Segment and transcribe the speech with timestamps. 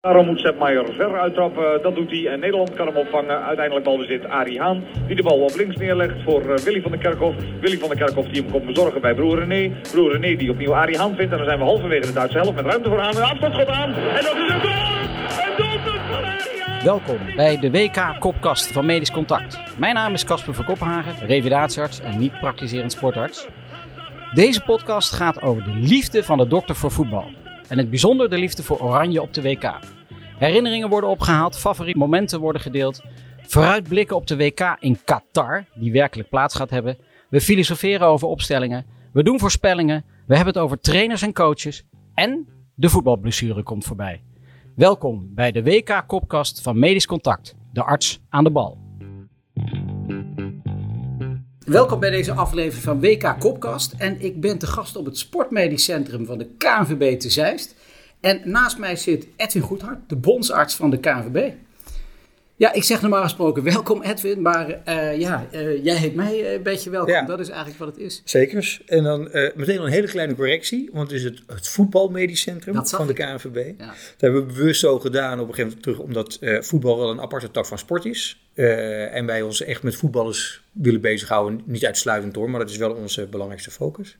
[0.00, 2.26] Daarom moet Sepp Maier ver uittrappen, dat doet hij.
[2.26, 3.44] En Nederland kan hem opvangen.
[3.44, 7.00] Uiteindelijk balbezit Arie Haan, die de bal op links neerlegt voor uh, Willy van der
[7.00, 7.34] Kerkhof.
[7.60, 9.72] Willy van der Kerkhof die hem komt verzorgen bij broer René.
[9.92, 11.32] Broer René die opnieuw Arie Haan vindt.
[11.32, 13.16] En dan zijn we halverwege de Duitse helft met ruimte voor Haan.
[13.16, 13.94] Een aan.
[13.94, 15.56] En dat is een goal!
[15.56, 16.84] Doelpunt van!
[16.84, 19.60] Welkom bij de WK-kopkast van Medisch Contact.
[19.78, 23.48] Mijn naam is Casper van Koppenhagen, revalidatiearts en niet praktiserend sportarts.
[24.34, 27.39] Deze podcast gaat over de liefde van de dokter voor voetbal.
[27.70, 29.78] En het bijzonder de liefde voor Oranje op de WK.
[30.38, 33.02] Herinneringen worden opgehaald, favoriete momenten worden gedeeld.
[33.42, 36.98] Vooruitblikken op de WK in Qatar, die werkelijk plaats gaat hebben.
[37.28, 38.86] We filosoferen over opstellingen.
[39.12, 40.04] We doen voorspellingen.
[40.26, 41.84] We hebben het over trainers en coaches.
[42.14, 44.22] En de voetbalblessure komt voorbij.
[44.76, 48.89] Welkom bij de WK-kopkast van Medisch Contact, de arts aan de bal.
[51.66, 53.94] Welkom bij deze aflevering van WK Kopkast.
[53.98, 57.74] En ik ben te gast op het Sportmedisch Centrum van de KNVB te Zeist.
[58.20, 61.52] En naast mij zit Edwin Goedhart, de bondsarts van de KNVB.
[62.56, 66.62] Ja, ik zeg normaal gesproken welkom Edwin, maar uh, ja, uh, jij heet mij een
[66.62, 67.12] beetje welkom.
[67.12, 67.22] Ja.
[67.22, 68.22] Dat is eigenlijk wat het is.
[68.24, 68.80] Zeker.
[68.86, 72.86] En dan uh, meteen een hele kleine correctie, want het is het, het voetbalmedisch centrum
[72.86, 73.78] van de KNVB.
[73.78, 73.86] Ja.
[73.86, 77.20] Dat hebben we bewust zo gedaan op een gegeven moment terug, omdat voetbal wel een
[77.20, 78.49] aparte tak van sport is.
[79.12, 82.92] En wij ons echt met voetballers willen bezighouden, niet uitsluitend hoor, maar dat is wel
[82.92, 84.18] onze belangrijkste focus.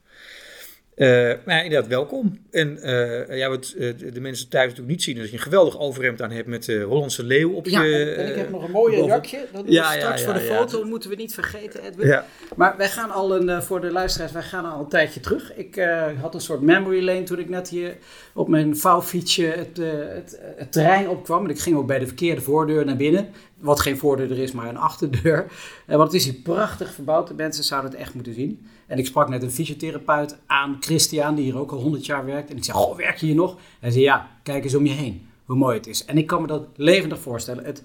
[1.01, 2.39] Uh, maar inderdaad, welkom.
[2.51, 5.79] En uh, ja, wat uh, de mensen thuis natuurlijk niet zien, dat je een geweldig
[5.79, 8.05] overhemd aan hebt met de Hollandse leeuw op ja, je...
[8.05, 9.09] en ik heb nog een mooie boven.
[9.09, 9.47] jakje.
[9.53, 12.21] Dat doen ja, we straks ja, voor de foto, moeten we niet vergeten, Edwin.
[12.57, 15.57] Maar wij gaan al een, voor de luisteraars, wij gaan al een tijdje terug.
[15.57, 15.87] Ik
[16.21, 17.97] had een soort memory lane toen ik net hier
[18.33, 19.77] op mijn vouwfietsje het,
[20.15, 21.45] het, het, terrein opkwam.
[21.45, 23.29] En ik ging ook bij de verkeerde voordeur naar binnen.
[23.59, 25.47] Wat geen voordeur er is, maar een achterdeur.
[25.87, 27.29] want het is hier prachtig verbouwd.
[27.29, 28.67] De mensen zouden het echt moeten zien.
[28.91, 32.51] En ik sprak net een fysiotherapeut aan, Christian, die hier ook al 100 jaar werkt.
[32.51, 33.57] En ik zei, oh, werk je hier nog?
[33.81, 36.05] Hij zei, ja, kijk eens om je heen, hoe mooi het is.
[36.05, 37.65] En ik kan me dat levendig voorstellen.
[37.65, 37.83] Het,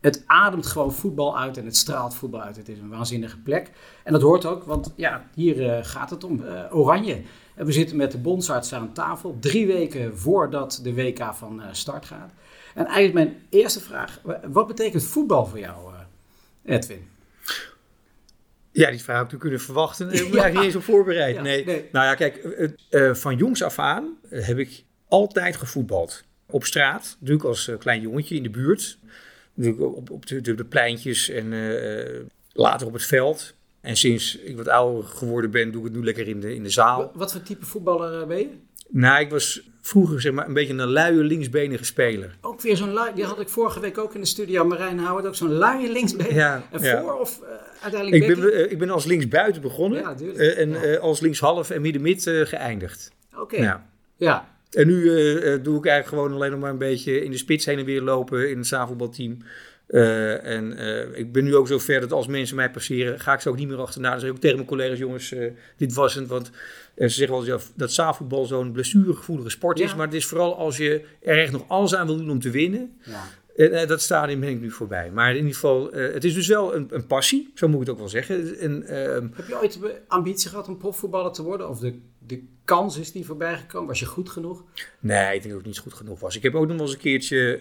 [0.00, 2.56] het ademt gewoon voetbal uit en het straalt voetbal uit.
[2.56, 3.70] Het is een waanzinnige plek.
[4.04, 7.22] En dat hoort ook, want ja, hier uh, gaat het om uh, oranje.
[7.54, 11.66] En we zitten met de bondsarts aan tafel, drie weken voordat de WK van uh,
[11.72, 12.32] start gaat.
[12.74, 15.76] En eigenlijk mijn eerste vraag, wat betekent voetbal voor jou,
[16.64, 17.16] Edwin?
[18.72, 20.12] Ja, die vraag had ik kunnen verwachten.
[20.12, 20.48] Ik ben ja.
[20.48, 21.42] niet eens op voorbereid.
[21.42, 21.64] nee.
[21.64, 22.44] Nou ja, kijk,
[22.90, 26.24] uh, van jongs af aan heb ik altijd gevoetbald.
[26.50, 28.98] Op straat, natuurlijk als klein jongetje in de buurt.
[29.78, 32.20] Op, op de, de, de pleintjes en uh,
[32.52, 33.54] later op het veld.
[33.80, 36.62] En sinds ik wat ouder geworden ben, doe ik het nu lekker in de, in
[36.62, 37.10] de zaal.
[37.14, 38.48] Wat voor type voetballer ben je?
[38.88, 42.36] Nou, ik was vroeger zeg maar een beetje een luie linksbenige speler.
[42.40, 44.64] Ook weer zo'n lui, die had ik vorige week ook in de studio.
[44.64, 46.34] Marijn Houwert ook zo'n luie linksbenige.
[46.34, 47.48] Ja, en voor of uh,
[47.82, 50.00] uiteindelijk ik ben, uh, ik ben als linksbuiten begonnen.
[50.00, 53.12] Ja, uh, en als linkshalf en midden-mid geëindigd.
[53.32, 53.80] Oké, okay.
[54.16, 54.56] ja.
[54.70, 55.02] En nu
[55.62, 58.02] doe ik eigenlijk gewoon alleen nog maar een beetje in de spits heen en weer
[58.02, 59.38] lopen in het zaalvoetbalteam.
[59.88, 63.32] Uh, en uh, ik ben nu ook zo ver dat als mensen mij passeren, ga
[63.32, 64.10] ik ze ook niet meer achterna.
[64.10, 66.26] Dan zeg ik ook tegen mijn collega's, jongens, uh, dit was het.
[66.26, 66.50] Want
[66.96, 69.94] ze zeggen wel dat zaalvoetbal zo'n blessuregevoelige sport is.
[69.94, 72.50] Maar het is vooral als je er echt nog alles aan wil doen om te
[72.50, 72.98] winnen.
[73.04, 73.24] Ja.
[73.56, 75.10] En dat stadium ben ik nu voorbij.
[75.10, 77.90] Maar in ieder geval, het is dus wel een, een, passie, zo moet ik het
[77.90, 78.58] ook wel zeggen.
[78.58, 78.82] En,
[79.34, 79.78] Heb je ooit
[80.08, 81.68] ambitie gehad om profvoetballer te worden?
[81.68, 83.88] Of de, de kans is die voorbij gekomen?
[83.88, 84.64] Was je goed genoeg?
[85.00, 86.36] Nee, ik denk dat ik niet goed genoeg was.
[86.36, 87.60] Ik heb ook nog wel eens een keertje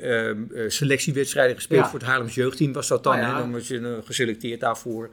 [0.51, 1.89] uh, selectiewedstrijden gespeeld ja.
[1.89, 2.73] voor het Haarlems jeugdteam.
[2.73, 3.17] Was dat dan?
[3.17, 3.37] Ja.
[3.37, 5.09] Dan was je uh, geselecteerd daarvoor.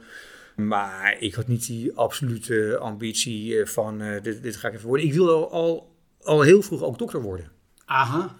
[0.55, 5.05] Maar ik had niet die absolute ambitie van uh, dit, dit, ga ik even worden.
[5.05, 7.51] Ik wilde al, al, al, heel vroeg ook dokter worden.
[7.85, 8.35] Aha.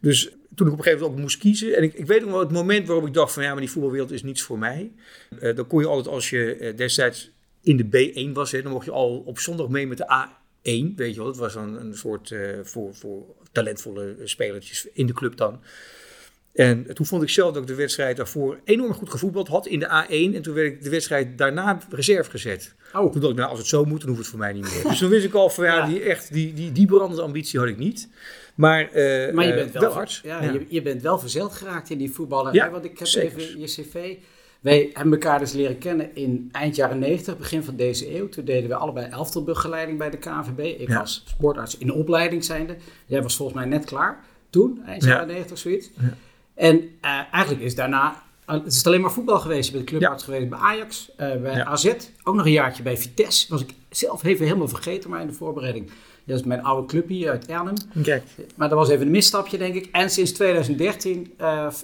[0.00, 1.76] Dus toen ik op een gegeven moment ook moest kiezen.
[1.76, 3.70] En ik, ik weet nog wel het moment waarop ik dacht van ja, maar die
[3.70, 4.92] voetbalwereld is niets voor mij.
[5.54, 7.30] dan kon je altijd als je destijds
[7.62, 10.41] in de B1 was, hè, dan mocht je al op zondag mee met de A
[10.62, 11.28] één, weet je wel.
[11.28, 15.60] Het was dan een soort uh, voor, voor talentvolle spelertjes in de club dan.
[16.52, 19.78] En toen vond ik zelf dat ik de wedstrijd daarvoor enorm goed gevoetbald had in
[19.78, 20.34] de A1.
[20.34, 22.74] En toen werd ik de wedstrijd daarna reserve gezet.
[22.92, 23.12] Oh.
[23.12, 24.82] Toen dacht ik, nou, als het zo moet, dan hoeft het voor mij niet meer.
[24.88, 25.86] dus toen wist ik al van, ja, ja.
[25.86, 28.08] die, echt, die, die, die brandende ambitie had ik niet.
[28.54, 30.20] Maar, uh, maar je bent wel, wel hard.
[30.22, 30.52] Ja, ja.
[30.52, 32.52] Je, je, bent wel verzeld geraakt in die voetballen.
[32.52, 34.16] Ja, want ik heb even je cv
[34.62, 38.28] wij hebben elkaar dus leren kennen in eind jaren 90, begin van deze eeuw.
[38.28, 40.80] Toen deden we allebei elftalbegeleiding bij de KNVB.
[40.80, 40.98] Ik ja.
[40.98, 42.76] was sportarts in opleiding zijnde.
[43.06, 45.90] Jij was volgens mij net klaar toen, eind jaren 90 zoiets.
[46.00, 46.14] Ja.
[46.54, 49.70] En uh, eigenlijk is daarna, uh, het is alleen maar voetbal geweest.
[49.70, 51.94] Je bent clubarts geweest bij Ajax, uh, bij AZ.
[52.22, 53.46] Ook nog een jaartje bij Vitesse.
[53.48, 55.90] Was ik zelf even helemaal vergeten, maar in de voorbereiding.
[56.24, 57.74] Dat is mijn oude clubje uit Arnhem.
[57.98, 58.22] Okay.
[58.56, 59.88] Maar dat was even een misstapje, denk ik.
[59.92, 61.34] En sinds 2013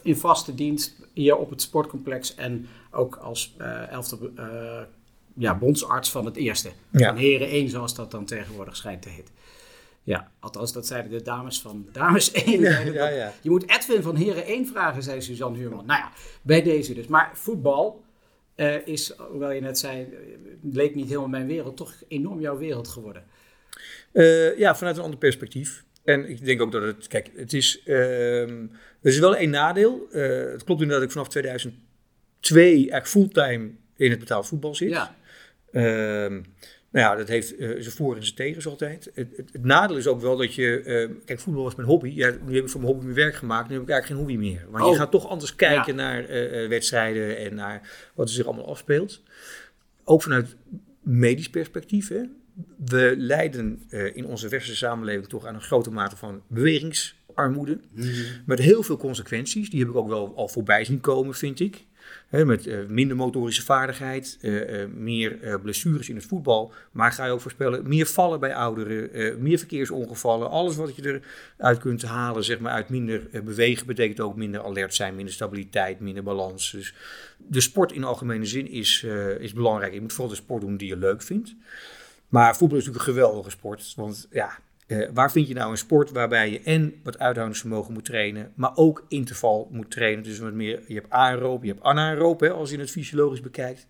[0.02, 4.80] in vaste dienst hier op het sportcomplex en ook als uh, elfde uh,
[5.34, 6.70] ja, bondsarts van het eerste.
[6.90, 7.08] Ja.
[7.08, 9.34] Van Heren 1, zoals dat dan tegenwoordig schijnt te heten.
[10.02, 12.60] Ja, althans, dat zeiden de dames van Dames 1.
[12.60, 13.32] Ja, ja, ja.
[13.40, 15.86] Je moet Edwin van Heren 1 vragen, zei Suzanne Huurman.
[15.86, 16.12] Nou ja,
[16.42, 17.06] bij deze dus.
[17.06, 18.04] Maar voetbal
[18.56, 20.08] uh, is, hoewel je net zei,
[20.62, 23.24] leek niet helemaal mijn wereld, toch enorm jouw wereld geworden.
[24.12, 25.84] Uh, ja, vanuit een ander perspectief.
[26.08, 28.48] En ik denk ook dat het, kijk, het is, er
[29.02, 30.08] is wel één nadeel.
[30.12, 34.90] Uh, het klopt inderdaad dat ik vanaf 2002 eigenlijk fulltime in het betaald voetbal zit.
[34.90, 35.16] Ja.
[35.72, 35.82] Uh,
[36.90, 39.10] nou ja, dat heeft uh, zijn voor- en zijn tegens altijd.
[39.14, 40.82] Het, het, het, nadeel is ook wel dat je...
[40.84, 42.08] Uh, kijk, voetbal was mijn hobby.
[42.14, 43.68] Ja, nu heb ik van mijn hobby mijn werk gemaakt.
[43.68, 44.66] Nu heb ik eigenlijk geen hobby meer.
[44.70, 44.90] Want oh.
[44.90, 46.02] je gaat toch anders kijken ja.
[46.02, 49.22] naar uh, wedstrijden en naar wat er zich allemaal afspeelt.
[50.04, 50.56] Ook vanuit
[51.02, 52.08] medisch perspectief.
[52.08, 52.22] Hè.
[52.76, 53.82] We lijden
[54.14, 57.80] in onze westerse samenleving toch aan een grote mate van bewegingsarmoede.
[57.92, 58.24] Mm -hmm.
[58.46, 59.70] Met heel veel consequenties.
[59.70, 61.86] Die heb ik ook wel al voorbij zien komen, vind ik
[62.30, 66.72] met uh, minder motorische vaardigheid, uh, meer blessures in het voetbal.
[66.92, 70.50] Maar ga je ook voorspellen, meer vallen bij ouderen, meer verkeersongevallen.
[70.50, 71.20] Alles wat je
[71.56, 76.00] eruit kunt halen, zeg maar, uit minder bewegen, betekent ook minder alert zijn, minder stabiliteit,
[76.00, 76.70] minder balans.
[76.70, 76.94] Dus
[77.36, 79.06] de sport in algemene zin is,
[79.38, 79.92] is belangrijk.
[79.92, 81.54] Je moet vooral de sport doen die je leuk vindt.
[82.28, 83.92] Maar voetbal is natuurlijk een geweldige sport.
[83.96, 88.04] Want ja, uh, waar vind je nou een sport waarbij je en wat uithoudingsvermogen moet
[88.04, 90.24] trainen, maar ook interval moet trainen.
[90.24, 93.86] Dus wat meer, je hebt aeroop, je hebt anaeroop, als je het fysiologisch bekijkt.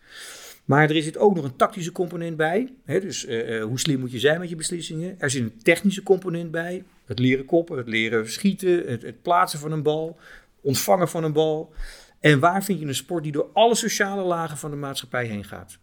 [0.64, 2.72] Maar er zit ook nog een tactische component bij.
[2.84, 5.14] Hè, dus uh, hoe slim moet je zijn met je beslissingen.
[5.18, 6.84] Er zit een technische component bij.
[7.04, 10.18] Het leren koppen, het leren schieten, het, het plaatsen van een bal,
[10.60, 11.72] ontvangen van een bal.
[12.20, 15.44] En waar vind je een sport die door alle sociale lagen van de maatschappij heen
[15.44, 15.78] gaat?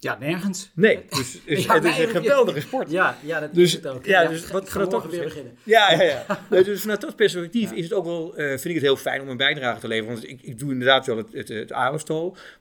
[0.00, 0.70] Ja, nergens.
[0.74, 2.90] Nee, dus, dus ja, het is een geweldige sport.
[2.90, 4.04] Ja, ja dat dus, is het ook.
[4.04, 5.58] Ja, ja dus wat gaat toch weer beginnen.
[5.62, 6.24] Ja, ja, ja.
[6.50, 9.20] nee, dus vanuit dat perspectief is het ook wel, uh, vind ik het heel fijn
[9.20, 10.12] om een bijdrage te leveren.
[10.12, 11.70] Want ik, ik doe inderdaad wel het, het, het.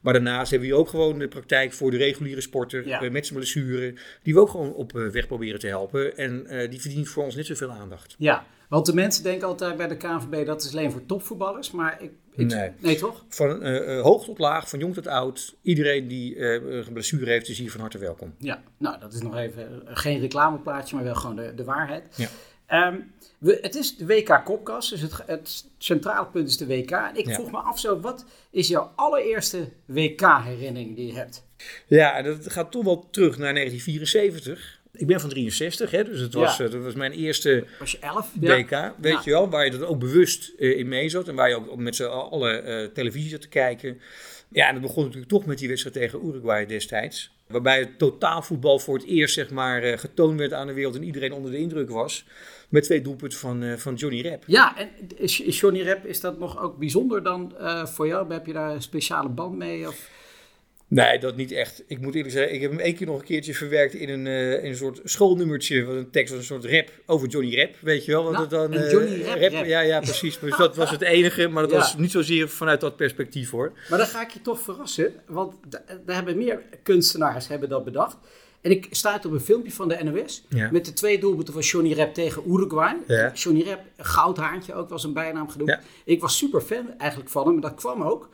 [0.01, 3.39] Maar daarnaast hebben we ook gewoon de praktijk voor de reguliere sporter uh, met zijn
[3.39, 3.93] blessure.
[4.23, 6.17] Die we ook gewoon op uh, weg proberen te helpen.
[6.17, 8.15] En die verdient voor ons net zoveel aandacht.
[8.17, 11.71] Ja, want de mensen denken altijd bij de KNVB dat is alleen voor topvoetballers.
[11.71, 12.11] Maar ik
[12.45, 12.71] Nee.
[12.79, 13.25] nee, toch?
[13.29, 15.55] Van uh, hoog tot laag, van jong tot oud.
[15.61, 18.33] Iedereen die uh, een blessure heeft, is hier van harte welkom.
[18.37, 22.03] Ja, nou dat is nog even geen reclameplaatje, maar wel gewoon de, de waarheid.
[22.15, 22.27] Ja.
[22.87, 26.91] Um, we, het is de WK Kopkast, dus het, het centrale punt is de WK.
[26.91, 27.33] En ik ja.
[27.33, 31.45] vroeg me af zo, wat is jouw allereerste WK-herinnering die je hebt?
[31.87, 34.76] Ja, dat gaat toch wel terug naar 1974.
[34.97, 36.65] Ik ben van 63, hè, dus het was, ja.
[36.65, 38.31] uh, dat was mijn eerste was je 11?
[38.39, 38.95] WK, ja.
[38.99, 39.21] weet ja.
[39.23, 41.77] je wel, waar je dat ook bewust uh, in mee zat en waar je ook
[41.77, 44.01] met z'n allen uh, televisie zat te kijken.
[44.49, 47.31] Ja, en dat begon natuurlijk toch met die wedstrijd tegen Uruguay destijds.
[47.47, 51.33] Waarbij het totaalvoetbal voor het eerst zeg maar, getoond werd aan de wereld en iedereen
[51.33, 52.25] onder de indruk was.
[52.69, 54.44] Met twee doelpunten van, van Johnny Rep.
[54.47, 57.53] Ja, en is, is Johnny Rep, is dat nog ook bijzonder dan
[57.83, 58.33] voor jou?
[58.33, 59.88] Heb je daar een speciale band mee?
[59.88, 60.09] Of?
[60.89, 61.83] Nee, dat niet echt.
[61.87, 64.25] Ik moet eerlijk zeggen, ik heb hem één keer nog een keertje verwerkt in een,
[64.25, 65.85] uh, in een soort schoolnummertje.
[65.85, 68.23] Wat een tekst was een soort rap over Johnny Rap, weet je wel.
[68.23, 70.39] Wat nou, het dan, uh, Johnny rap, rap, Ja, ja, precies.
[70.39, 71.77] Dus dat was het enige, maar dat ja.
[71.77, 73.71] was niet zozeer vanuit dat perspectief hoor.
[73.89, 75.53] Maar dan ga ik je toch verrassen, want
[76.05, 78.17] daar hebben meer kunstenaars hebben dat bedacht.
[78.61, 80.71] En ik sta op een filmpje van de NOS ja.
[80.71, 82.95] met de twee doelpunten van Johnny Rep tegen Uruguay.
[83.07, 83.31] Ja.
[83.33, 85.77] Johnny Rep, goudhaantje ook, was een bijnaam genoemd.
[86.03, 88.29] Ik was super fan eigenlijk van hem, maar dat kwam ook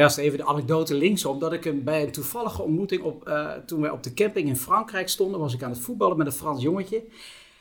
[0.00, 1.38] ja, is even de anekdote linksom.
[1.38, 4.56] Dat ik hem bij een toevallige ontmoeting op, uh, toen we op de camping in
[4.56, 7.02] Frankrijk stonden, was ik aan het voetballen met een Frans jongetje.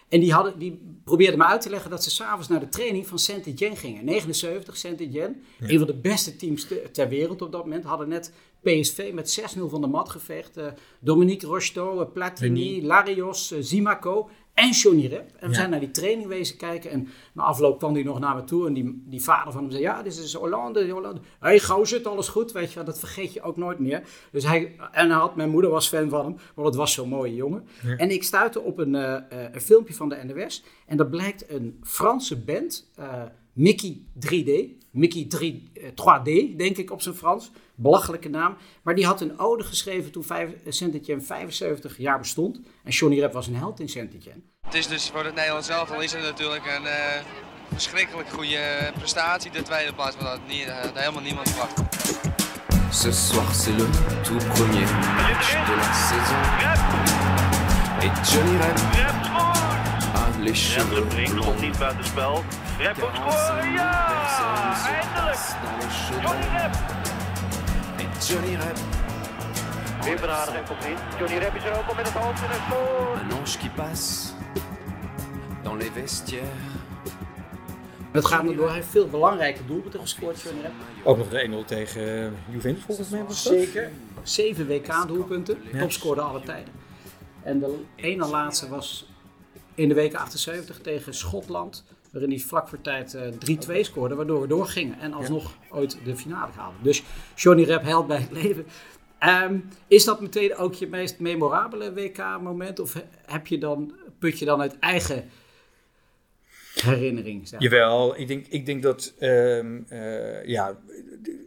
[0.10, 3.08] En die, hadden, die probeerde me uit te leggen dat ze s'avonds naar de training
[3.08, 4.06] van Saint-Étienne gingen.
[4.06, 5.70] 79 Saint-Étienne, ja.
[5.70, 7.84] een van de beste teams te, ter wereld op dat moment.
[7.84, 10.58] Hadden net PSV met 6-0 van de mat gevecht.
[10.58, 10.66] Uh,
[11.00, 14.30] Dominique Rocheteau, uh, Platini, Larios, Zimaco
[14.60, 15.32] en Johnny Rep.
[15.36, 15.54] En we ja.
[15.54, 16.92] zijn naar die training wezen kijken.
[16.92, 18.68] En na afloop kwam hij nog naar me toe.
[18.68, 20.90] En die, die vader van hem zei, ja, dit is Hollande.
[20.90, 21.20] Hollande.
[21.40, 24.04] Hé, hey, gauw zit alles goed, weet je Dat vergeet je ook nooit meer.
[24.32, 26.36] Dus hij, en hij had, mijn moeder was fan van hem.
[26.56, 27.68] Want het was zo'n mooie jongen.
[27.84, 27.96] Ja.
[27.96, 29.18] En ik stuitte op een, uh,
[29.52, 30.64] een filmpje van de NOS.
[30.86, 33.24] En dat blijkt een Franse band, uh,
[33.54, 34.78] Mickey 3D.
[34.92, 37.52] Mickey 3, 3D, denk ik op zijn Frans.
[37.76, 38.58] Belachelijke naam.
[38.82, 40.24] Maar die had een ode geschreven toen
[40.68, 42.60] Saint-Étienne 75 jaar bestond.
[42.84, 44.42] En Johnny Rep was een held in Saint-Étienne.
[44.70, 46.92] Het is dus voor het Nederlands elftal is het natuurlijk een uh,
[47.74, 49.52] verschrikkelijk goede prestatie.
[49.52, 51.74] De tweede plaats, maar dat niet, uh, helemaal niemand verwacht.
[52.92, 53.90] Ce soir c'est le
[54.24, 56.42] tout premier match de la saison.
[58.02, 58.80] Et Johnny Rep
[60.16, 61.62] a les cheveux blonds.
[61.62, 62.44] niet buitenspel.
[62.78, 64.08] Rep moet scoren, ja!
[64.86, 65.40] Eindelijk!
[66.22, 66.76] Johnny Rep!
[67.98, 68.78] Et Johnny Rep
[70.04, 70.96] Weer benadering komt in.
[71.20, 73.20] Johnny Rep is er ook al met het hoofd en het voor.
[73.24, 74.39] Un ange qui passe
[75.70, 76.48] dans les vestiaires.
[78.12, 78.66] Het gaat nog door.
[78.66, 80.72] Hij heeft veel belangrijke doelpunten gescoord, Johnny Rep.
[81.04, 83.54] Ook nog de 1-0 tegen Juventus volgens mij was dat?
[83.54, 83.92] Zeker.
[84.24, 85.58] Zeven WK-doelpunten.
[85.72, 85.80] Ja.
[85.80, 86.74] Topscorer alle tijden.
[87.44, 89.10] En de ene laatste was
[89.76, 91.84] in de week 78 tegen Schotland.
[92.12, 93.18] Waarin hij vlak voor tijd
[93.70, 95.00] 3-2 scoorde, waardoor we doorgingen.
[95.00, 96.84] En alsnog ooit de finale haalden.
[96.84, 97.04] Dus
[97.36, 98.66] Johnny Rep helpt bij het leven.
[99.44, 102.80] Um, is dat meteen ook je meest memorabele WK-moment?
[102.80, 105.30] Of heb je dan, put je dan uit eigen
[106.82, 107.48] herinnering?
[107.48, 109.14] Zeg Jawel, ik denk, ik denk dat...
[109.20, 110.80] Um, uh, ja,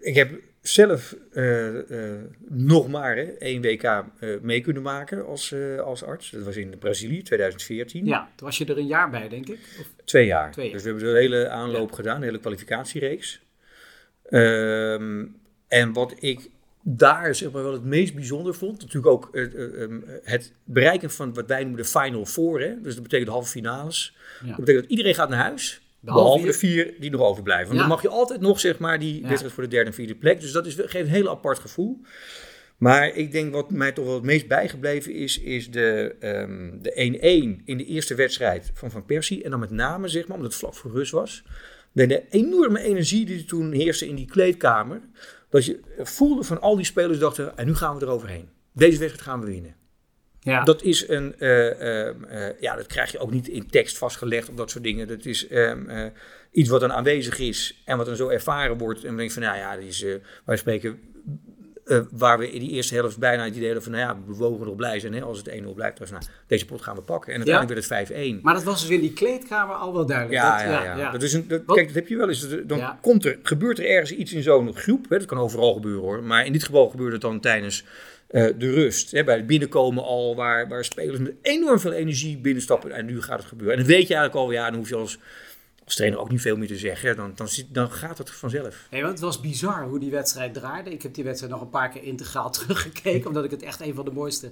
[0.01, 2.13] ik heb zelf uh, uh,
[2.49, 4.05] nog maar hè, één WK
[4.43, 6.31] mee kunnen maken als, als arts.
[6.31, 8.07] Dat was in Brazilië, 2014.
[8.07, 9.59] Ja, toen was je er een jaar bij, denk ik?
[9.81, 9.87] Of?
[10.05, 10.53] Twee, jaar.
[10.53, 10.75] Twee jaar.
[10.75, 13.41] Dus we hebben de hele aanloop gedaan, de hele kwalificatiereeks.
[14.31, 16.51] Um, en wat ik
[16.83, 18.81] daar zeg maar wel het meest bijzonder vond.
[18.81, 19.87] Natuurlijk ook uh,
[20.23, 22.61] het bereiken van wat wij noemen de Final Four.
[22.61, 22.81] Hè?
[22.81, 24.17] Dus dat betekent de halve finales.
[24.41, 25.81] Dat betekent dat iedereen gaat naar huis.
[26.01, 27.67] behalve de vier die nog overblijven.
[27.67, 29.27] Want dan mag je altijd nog zeg maar die ja.
[29.27, 30.41] wedstrijd voor de derde en vierde plek.
[30.41, 32.01] Dus dat is, geeft een heel apart gevoel.
[32.77, 36.15] Maar ik denk wat mij toch wel het meest bijgebleven is, is de
[37.21, 39.43] 1-1 um, in de eerste wedstrijd van Van Persie.
[39.43, 41.43] En dan met name, zeg maar, omdat het vlak voor rust was.
[41.93, 45.01] De enorme energie die toen heerste in die kleedkamer.
[45.53, 48.49] Dat je voelde van al die spelers dachten, en nu gaan we eroverheen.
[48.73, 49.75] Deze wedstrijd gaan we winnen.
[50.41, 50.65] Ja.
[50.65, 54.55] Dat is een, uh, uh, ja, dat krijg je ook niet in tekst vastgelegd of
[54.55, 55.09] dat soort dingen.
[55.09, 56.11] Dat is ehm,
[56.51, 59.01] iets wat dan aanwezig is en wat dan zo ervaren wordt.
[59.01, 60.05] En dan denk je van, nou ja, die is,
[60.45, 61.01] wij spreken
[61.93, 64.35] uh, waar we in die eerste helft bijna het idee hadden van, nou ja, we
[64.35, 65.99] wogen nog blij zijn hè, als het 1-0 blijft.
[65.99, 67.33] Dus nou, deze pot gaan we pakken.
[67.33, 68.43] En uiteindelijk werd het 5-1.
[68.43, 70.43] Maar dat was dus in die kleedkamer al wel duidelijk.
[70.43, 71.11] Ja, dat, ja, ja, ja.
[71.11, 72.47] Dat is een, dat, kijk, dat heb je wel eens.
[72.65, 75.09] Dan komt er, gebeurt er ergens iets in zo'n groep.
[75.09, 76.23] Hè, dat kan overal gebeuren hoor.
[76.23, 77.85] Maar in dit geval gebeurde het dan tijdens
[78.31, 79.11] uh, de rust.
[79.11, 82.93] Hè, bij het binnenkomen al, waar, waar spelers met enorm veel energie binnenstappen.
[82.93, 83.77] En nu gaat het gebeuren.
[83.77, 85.19] En dan weet je eigenlijk al, ja, dan hoef je als
[86.01, 87.17] als ook niet veel meer te zeggen.
[87.17, 88.87] Dan, dan, dan gaat het vanzelf.
[88.91, 90.91] Nee, want het was bizar hoe die wedstrijd draaide.
[90.91, 93.29] Ik heb die wedstrijd nog een paar keer integraal teruggekeken.
[93.29, 94.51] omdat ik het echt een van de mooiste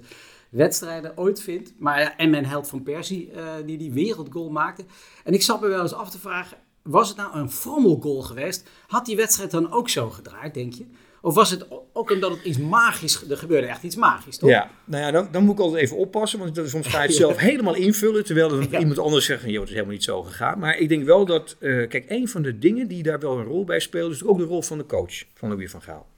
[0.50, 1.73] wedstrijden ooit vind.
[1.78, 4.85] Maar en mijn held van Persie, uh, die die wereldgoal maakte.
[5.25, 6.56] En ik zat me wel eens af te vragen...
[6.82, 8.68] was het nou een frommelgoal geweest?
[8.87, 10.87] Had die wedstrijd dan ook zo gedraaid, denk je?
[11.23, 14.50] Of was het ook omdat het iets magisch, er gebeurde echt iets magisch, toch?
[14.50, 17.17] Ja, nou ja, dan, dan moet ik altijd even oppassen, want soms ga je het
[17.27, 20.59] zelf helemaal invullen, terwijl er iemand anders zegt, joh, het is helemaal niet zo gegaan.
[20.59, 23.45] Maar ik denk wel dat, uh, kijk, een van de dingen die daar wel een
[23.45, 26.09] rol bij speelt, is ook de rol van de coach, van Louis van Gaal.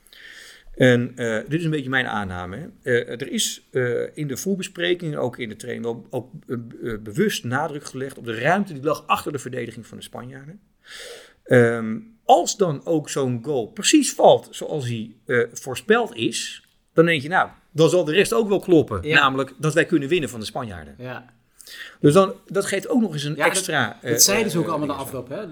[0.75, 2.71] En uh, dit is een beetje mijn aanname.
[2.83, 3.69] Uh, er is
[4.15, 6.31] in de voorbespreking, ook in de training, wel ook
[7.03, 10.61] bewust nadruk gelegd op de ruimte die lag achter de verdediging van de Spanjaarden.
[11.47, 17.23] Um, als dan ook zo'n goal precies valt zoals hij uh, voorspeld is, dan denk
[17.23, 19.09] je, nou, dan zal de rest ook wel kloppen.
[19.09, 20.95] Namelijk dat wij kunnen winnen van de Spanjaarden.
[20.99, 21.25] Ja.
[22.01, 23.99] Dus dan, dat geeft ook nog eens een extra...
[24.03, 25.29] Dat, dat zeiden ze ook allemaal de afloop.
[25.29, 25.47] Hè?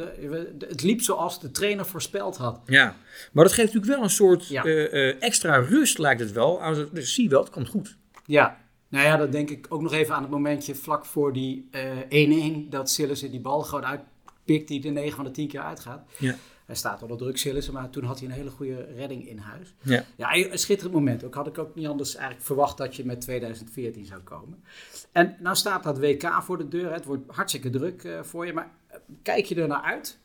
[0.69, 2.61] het liep zoals de trainer voorspeld had.
[2.67, 2.97] Ja,
[3.33, 4.65] maar dat geeft natuurlijk wel een soort ja.
[4.65, 6.61] uh, extra rust, lijkt het wel.
[6.93, 7.97] Dus zie wel, het komt goed.
[8.27, 8.59] Ja,
[8.89, 11.69] nou ja, dat denk ik ook nog even aan het momentje vlak voor die
[12.67, 12.69] 1-1.
[12.69, 16.03] dat Sillissen die bal gewoon uitpikt die de 9 van de 10 keer uitgaat.
[16.19, 16.35] Ja.
[16.71, 19.75] Hij staat onder druk Sillissen, maar toen had hij een hele goede redding in huis.
[19.83, 21.25] Ja, ja een schitterend moment.
[21.25, 24.63] Ook had ik ook niet anders eigenlijk verwacht dat je met 2014 zou komen.
[25.13, 26.93] En nou staat dat WK voor de deur.
[26.93, 28.53] Het wordt hartstikke druk uh, voor je.
[28.53, 30.19] Maar uh, kijk je er naar uit?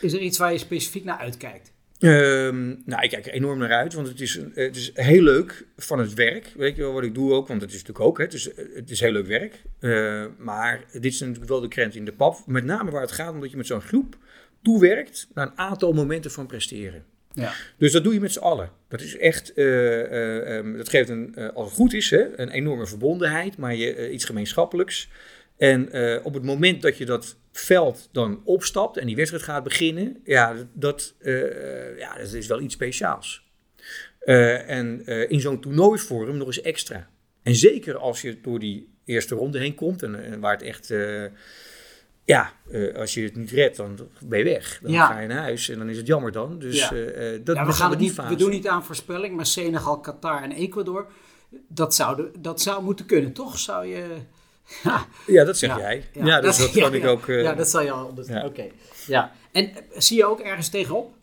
[0.00, 1.72] Is er iets waar je specifiek naar uitkijkt?
[1.98, 5.66] Um, nou, ik kijk er enorm naar uit, want het is, het is heel leuk
[5.76, 6.52] van het werk.
[6.56, 8.50] Weet je wel wat ik doe ook, want het is natuurlijk ook, hè, het, is,
[8.74, 9.62] het is heel leuk werk.
[9.80, 12.46] Uh, maar dit is natuurlijk wel de krent in de pap.
[12.46, 14.16] Met name waar het gaat, omdat je met zo'n groep
[14.62, 17.04] toewerkt naar een aantal momenten van presteren.
[17.32, 17.52] Ja.
[17.76, 18.70] Dus dat doe je met z'n allen.
[18.88, 22.50] Dat is echt, uh, uh, dat geeft een, uh, als het goed is, hè, een
[22.50, 25.08] enorme verbondenheid, maar je, iets gemeenschappelijks.
[25.56, 25.86] En
[26.24, 30.54] op het moment dat je dat veld dan opstapt en die wedstrijd gaat beginnen, ja,
[30.72, 31.14] dat,
[31.98, 33.50] ja, dat is wel iets speciaals.
[34.24, 37.08] en in zo'n toernooivorm nog eens extra.
[37.42, 40.94] En zeker als je door die eerste ronde heen komt en, en waar het echt
[42.24, 44.78] ja, uh, als je het niet redt, dan ben je weg.
[44.82, 46.58] Dan ga je naar huis en dan is het jammer dan.
[46.58, 46.92] Dus ja.
[46.92, 50.42] uh, dat ja, we, gaan het niet, we doen niet aan voorspelling, maar Senegal, Qatar
[50.42, 51.06] en Ecuador,
[51.68, 53.58] dat zou, dat zou moeten kunnen, toch?
[53.58, 54.06] Zou je...
[54.84, 56.04] Ja, ja dat zeg jij.
[56.12, 57.26] Ja, dus dat, kan ik ook...
[57.26, 58.14] Uh, ja, dat zal je al...
[58.44, 58.66] Oké,
[59.06, 59.32] ja.
[59.52, 61.14] En zie je ook ergens tegenop?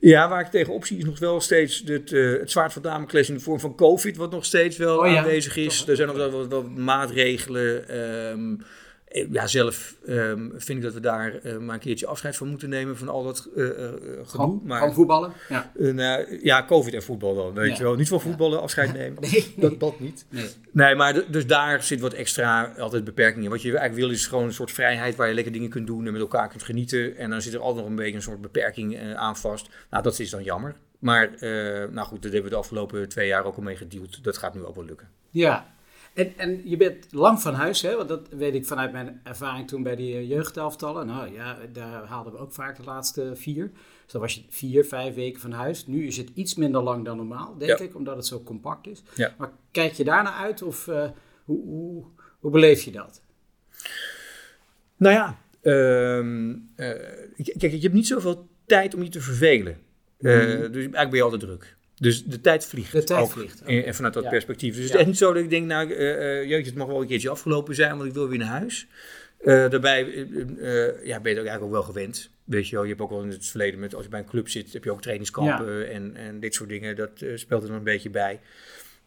[0.00, 3.28] Ja, waar ik tegenop zie is nog wel steeds het, uh, het zwaard van Damocles
[3.28, 5.88] in de vorm van COVID, wat nog steeds wel oh, aanwezig is.
[5.88, 7.98] Er zijn nog wel wat, wat maatregelen...
[7.98, 8.66] Um, eh,
[9.10, 12.68] ja, zelf um, vind ik dat we daar uh, maar een keertje afscheid van moeten
[12.68, 13.88] nemen van al dat uh, uh,
[14.24, 14.60] gedoe.
[14.64, 15.32] maar, van voetballen?
[15.48, 15.72] Ja.
[15.74, 17.94] Nou, ja, COVID en voetbal dan, weet je wel.
[17.94, 19.20] Niet van voetballen afscheid nemen.
[19.30, 20.24] nee, Dat, dat niet.
[20.28, 20.48] Nee.
[20.70, 23.50] nee, maar dus daar zit wat extra altijd beperkingen.
[23.50, 26.06] Wat je eigenlijk wil is gewoon een soort vrijheid waar je lekker dingen kunt doen
[26.06, 27.16] en met elkaar kunt genieten.
[27.16, 29.68] En dan zit er altijd nog een beetje een soort beperking aan vast.
[29.90, 30.74] Nou, dat is dan jammer.
[30.98, 31.30] Maar
[31.92, 34.24] nou goed, dat hebben we de afgelopen twee jaar ook al mee gedeeld.
[34.24, 35.08] Dat gaat nu ook wel lukken.
[35.30, 35.74] Ja,
[36.14, 37.96] En, en je bent lang van huis, hè?
[37.96, 41.06] want dat weet ik vanuit mijn ervaring toen bij die jeugdelftallen.
[41.06, 43.70] Nou ja, daar haalden we ook vaak de laatste vier.
[44.04, 45.86] Dus dan was je vier, vijf weken van huis.
[45.86, 49.02] Nu is het iets minder lang dan normaal, denk ik, omdat het zo compact is.
[49.14, 49.34] Ja.
[49.38, 51.08] Maar kijk je daarna uit of uh,
[51.44, 52.04] hoe, hoe,
[52.38, 53.22] hoe beleef je dat?
[54.96, 56.54] Nou ja, uh,
[57.36, 59.78] kijk, je hebt niet zoveel tijd om je te vervelen.
[60.18, 61.76] Uh, Dus eigenlijk ben je altijd druk.
[62.00, 62.92] Dus de tijd vliegt.
[62.92, 63.62] De tijd vliegt.
[63.62, 64.76] En, vanuit dat perspectief.
[64.76, 67.06] Dus het is niet zo dat ik denk, nou, uh, jeetje, het mag wel een
[67.06, 68.86] keertje afgelopen zijn, want ik wil weer naar huis.
[69.44, 70.04] daarbij
[71.02, 72.30] ja, ben je ook eigenlijk ook wel gewend.
[72.44, 74.26] Weet je wel, je hebt ook al in het verleden, met, als je bij een
[74.26, 76.96] club zit, heb je ook trainingskampen en, en dit soort dingen.
[76.96, 78.40] Dat speelt er dan een beetje bij.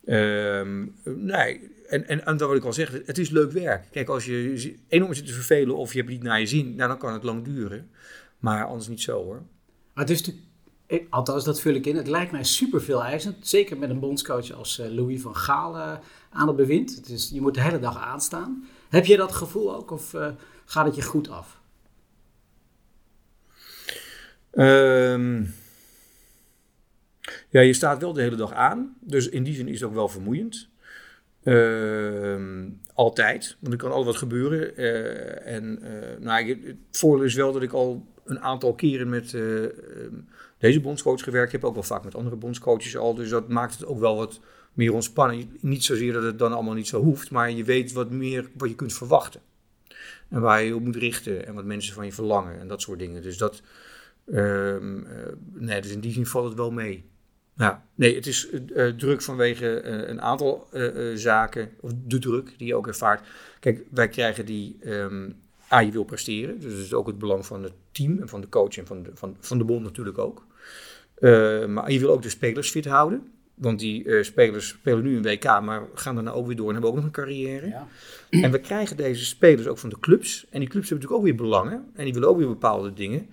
[0.05, 3.85] Um, nee, en, en, en dat wil ik al zeggen, het is leuk werk.
[3.91, 6.89] Kijk, als je enorm zit te vervelen of je hebt niet naar je zin, nou,
[6.89, 7.89] dan kan het lang duren.
[8.39, 9.41] Maar anders niet zo hoor.
[9.93, 10.45] Maar het is natuurlijk,
[11.09, 13.47] althans dat vul ik in, het lijkt mij super veel eisend.
[13.47, 15.97] Zeker met een bondscoach als uh, Louis van Gaal uh,
[16.29, 16.95] aan het bewind.
[16.95, 18.65] Het is, je moet de hele dag aanstaan.
[18.89, 20.27] Heb je dat gevoel ook of uh,
[20.65, 21.62] gaat het je goed af?
[24.51, 25.53] Um,
[27.50, 28.97] ja, je staat wel de hele dag aan.
[29.00, 30.69] Dus in die zin is het ook wel vermoeiend.
[31.43, 33.57] Uh, altijd.
[33.59, 34.77] Want er kan altijd wat gebeuren.
[35.45, 35.79] En
[36.19, 39.65] nou, het voordeel is wel dat ik al een aantal keren met uh,
[40.57, 41.63] deze bondscoach gewerkt heb.
[41.63, 43.15] Ook wel vaak met andere bondscoaches al.
[43.15, 44.39] Dus dat maakt het ook wel wat
[44.73, 45.57] meer ontspannen.
[45.59, 47.31] Niet zozeer dat het dan allemaal niet zo hoeft.
[47.31, 49.41] Maar je weet wat meer wat je kunt verwachten.
[50.29, 51.45] En waar je op moet richten.
[51.45, 52.59] En wat mensen van je verlangen.
[52.59, 53.21] En dat soort dingen.
[53.21, 53.61] Dus dat...
[54.31, 55.01] Ehm,
[55.53, 57.05] nee, dus in die zin valt het wel mee.
[57.55, 62.53] Ja, nee, het is uh, druk vanwege uh, een aantal uh, zaken, of de druk
[62.57, 63.27] die je ook ervaart.
[63.59, 65.35] Kijk, wij krijgen die, um,
[65.72, 68.41] A, je wil presteren, dus dat is ook het belang van het team en van
[68.41, 70.46] de coach en van de, van, van de bond natuurlijk ook.
[71.67, 75.43] maar je wil ook de spelers fit houden, want die spelers spelen nu een WK,
[75.43, 77.67] maar gaan daarna ook weer door en hebben ook nog een carrière.
[77.67, 77.88] Ja.
[78.29, 81.24] En we krijgen deze spelers ook van de clubs, en die clubs hebben natuurlijk ook
[81.24, 83.29] weer belangen, en die willen ook weer bepaalde dingen.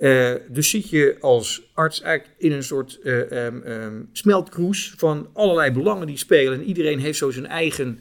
[0.00, 5.28] Uh, dus zit je als arts eigenlijk in een soort uh, um, um, smeltkroes van
[5.32, 6.52] allerlei belangen die spelen.
[6.52, 7.98] En iedereen heeft zo zijn eigen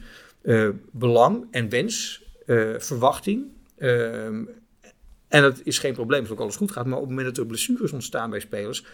[0.92, 2.24] belang en wens,
[2.78, 3.46] verwachting.
[3.80, 4.44] Ehm,
[5.28, 6.86] en dat is geen probleem als ook alles goed gaat.
[6.86, 8.86] Maar op het moment dat er blessures ontstaan bij spelers,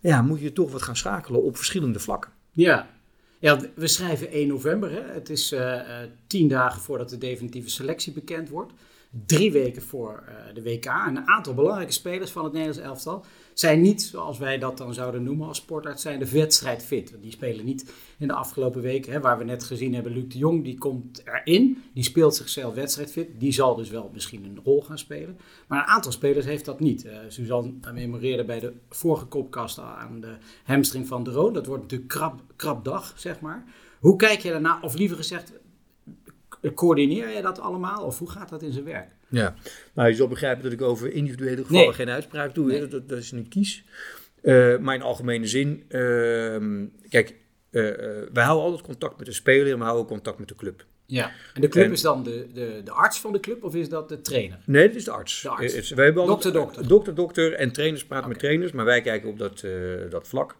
[0.00, 2.30] ja, moet je toch wat gaan schakelen op verschillende vlakken.
[2.50, 2.88] Ja,
[3.38, 4.90] ja, we schrijven 1 november.
[4.90, 5.00] Hè?
[5.00, 5.80] Het is uh,
[6.26, 8.72] tien dagen voordat de definitieve selectie bekend wordt
[9.26, 10.84] drie weken voor uh, de WK.
[10.84, 14.94] En een aantal belangrijke spelers van het Nederlands elftal zijn niet, zoals wij dat dan
[14.94, 17.14] zouden noemen als sportarts, zijn de wedstrijdfit.
[17.20, 20.64] Die spelen niet in de afgelopen weken, waar we net gezien hebben, Luc de Jong,
[20.64, 21.82] die komt erin.
[21.94, 23.28] Die speelt zichzelf wedstrijdfit.
[23.38, 25.38] Die zal dus wel misschien een rol gaan spelen.
[25.66, 27.04] Maar een aantal spelers heeft dat niet.
[27.04, 31.52] Uh, Suzanne memoreerde bij de vorige kopkast aan de hamstring van de Roon.
[31.52, 33.64] Dat wordt natuurlijk krap, krap dag, zeg maar.
[34.00, 35.52] Hoe kijk je daarna, of liever gezegd,
[36.74, 39.08] Coördineer je dat allemaal of hoe gaat dat in zijn werk?
[39.34, 39.54] Ja,
[39.94, 42.66] nou je zal begrijpen dat ik over individuele gevallen geen uitspraak doe.
[42.66, 42.86] Nee.
[42.86, 43.84] Dat, dat, is niet kies.
[44.42, 47.34] Uh, maar in algemene zin, uh, kijk,
[47.70, 47.82] uh,
[48.32, 50.84] wij houden altijd contact met de speler en we houden contact met de club.
[51.06, 53.88] Ja, en de club is dan de, de, de arts van de club of is
[53.88, 54.58] dat de trainer?
[54.66, 55.42] Nee, dat is de arts.
[55.42, 55.74] De arts.
[55.74, 56.88] Het, wij hebben dokter, dokter.
[56.88, 58.28] Dokter, dokter en trainers praten okay.
[58.28, 59.64] met trainers, maar wij kijken op dat,
[60.10, 60.56] dat vlak.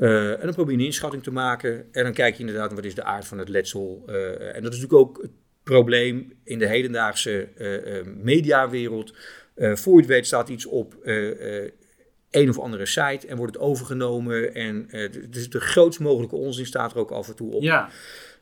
[0.00, 1.86] Uh, en dan probeer je een inschatting te maken.
[1.92, 4.04] En dan kijk je inderdaad wat is de aard van het letsel.
[4.08, 5.26] Uh, en dat is natuurlijk ook
[5.70, 9.14] probleem in de hedendaagse uh, mediawereld.
[9.56, 10.94] voor je het weet staat iets op
[12.30, 14.54] een of andere site en wordt het overgenomen.
[14.54, 14.88] En
[15.30, 17.62] dus de grootst mogelijke onzin staat er ook af en toe op.
[17.62, 17.90] Ja.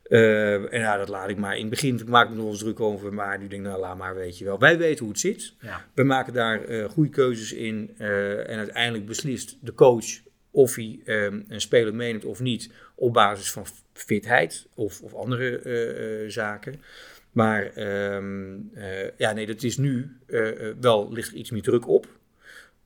[0.08, 1.54] en ja, dat laat ik maar.
[1.54, 3.80] In het begin maak ik me nog eens druk over, maar nu denk ik, nou
[3.80, 4.58] laat maar, weet je wel.
[4.58, 5.54] Wij weten hoe het zit.
[5.60, 5.84] Ja.
[5.94, 7.94] We maken daar goede keuzes in.
[7.98, 10.06] en uiteindelijk beslist de coach
[10.50, 15.62] of hij um, een speler meeneemt of niet op basis van fitheid of, of andere
[15.64, 16.82] uh, uh, zaken.
[17.38, 17.76] Maar
[18.14, 18.82] um, uh,
[19.16, 20.16] ja, nee, dat is nu
[20.80, 22.06] wel, ligt er iets meer druk op.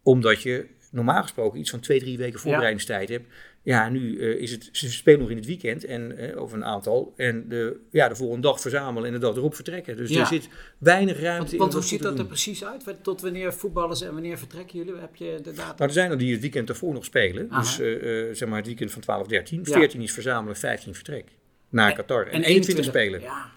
[0.03, 3.15] Omdat je normaal gesproken iets van twee, drie weken voorbereidingstijd ja.
[3.15, 3.27] hebt.
[3.63, 6.65] Ja, nu uh, is het, ze spelen nog in het weekend en uh, over een
[6.65, 7.15] aantal.
[7.17, 9.97] En de, ja, de volgende dag verzamelen en de dag erop vertrekken.
[9.97, 10.21] Dus ja.
[10.21, 12.85] er zit weinig ruimte want, want hoe ziet dat er precies uit?
[13.03, 15.01] Tot wanneer voetballers en wanneer vertrekken jullie?
[15.01, 15.75] Heb je de data?
[15.77, 17.47] Nou, er zijn er die het weekend ervoor nog spelen.
[17.51, 17.61] Aha.
[17.61, 19.61] Dus uh, zeg maar het weekend van 12, 13.
[19.65, 19.73] Ja.
[19.73, 21.25] 14 is verzamelen, 15 vertrek.
[21.69, 22.27] Naar en, Qatar.
[22.27, 23.21] En, en 21 spelen.
[23.21, 23.51] Ja.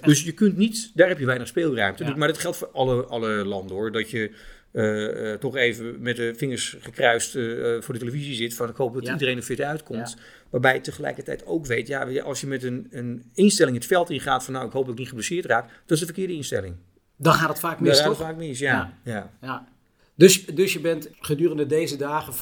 [0.00, 2.04] Dus je kunt niet, daar heb je weinig speelruimte.
[2.04, 2.16] Ja.
[2.16, 3.92] Maar dat geldt voor alle, alle landen hoor.
[3.92, 4.30] Dat je
[4.72, 8.54] uh, uh, toch even met de vingers gekruist uh, voor de televisie zit.
[8.54, 9.12] Van ik hoop dat ja.
[9.12, 10.14] iedereen er fit uitkomt.
[10.16, 10.22] Ja.
[10.50, 14.44] Waarbij je tegelijkertijd ook weet, ja, als je met een, een instelling het veld ingaat
[14.44, 15.64] van nou ik hoop dat ik niet geblesseerd raak.
[15.64, 16.74] Dat is de verkeerde instelling.
[17.16, 18.98] Dan gaat het vaak mis, Dan gaat het vaak mis, ja.
[19.04, 19.30] ja.
[19.40, 19.68] ja.
[20.16, 22.32] Dus, dus je bent gedurende deze dagen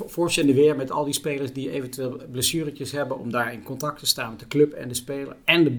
[0.47, 4.07] de weer met al die spelers die eventueel blessuretjes hebben, om daar in contact te
[4.07, 5.71] staan met de club en de speler en de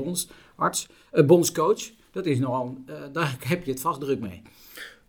[0.55, 1.91] bondsarts, uh, bondscoach.
[2.11, 4.41] Dat is nogal, uh, daar heb je het vast druk mee.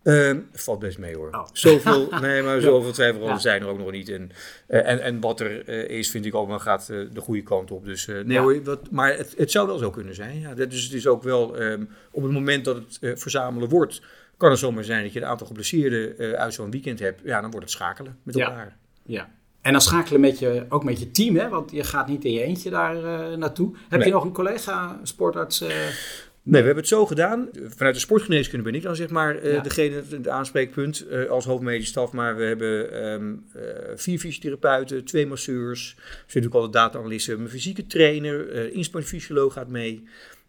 [0.02, 1.28] Uh, valt best mee hoor.
[1.30, 1.46] Oh.
[1.52, 3.38] Zoveel, nee, maar zoveel twijfels ja.
[3.38, 4.08] zijn er ook nog niet.
[4.08, 4.30] En,
[4.68, 7.84] uh, en, en wat er is, vind ik ook wel gaat de goede kant op.
[7.84, 8.42] Dus nee ja.
[8.42, 10.40] hoor, wat, maar het, het, zou wel zo kunnen zijn.
[10.40, 10.54] Ja.
[10.54, 14.02] Dus het is ook wel um, op het moment dat het verzamelen wordt,
[14.36, 17.20] kan het zomaar zijn dat je een aantal geblesseerden uit zo'n weekend hebt.
[17.24, 18.76] Ja, dan wordt het schakelen met elkaar.
[19.02, 19.28] Ja.
[19.64, 21.48] En dan schakelen met je, ook met je team, hè?
[21.48, 22.96] want je gaat niet in je eentje daar
[23.38, 23.74] naartoe.
[23.88, 24.08] Heb nee.
[24.08, 25.60] je nog een collega sportarts?
[25.60, 27.48] Nee, we hebben het zo gedaan.
[27.68, 32.12] Vanuit de sportgeneeskunde ben ik dan zeg maar uh, degene, het aanspreekpunt als hoofdmedische staf.
[32.12, 33.62] Maar we hebben um, uh,
[33.94, 35.94] vier fysiotherapeuten, twee masseurs.
[35.98, 40.04] Er zit natuurlijk al de data-analysten, mijn fysieke trainer, inspanningsfysioloog gaat mee.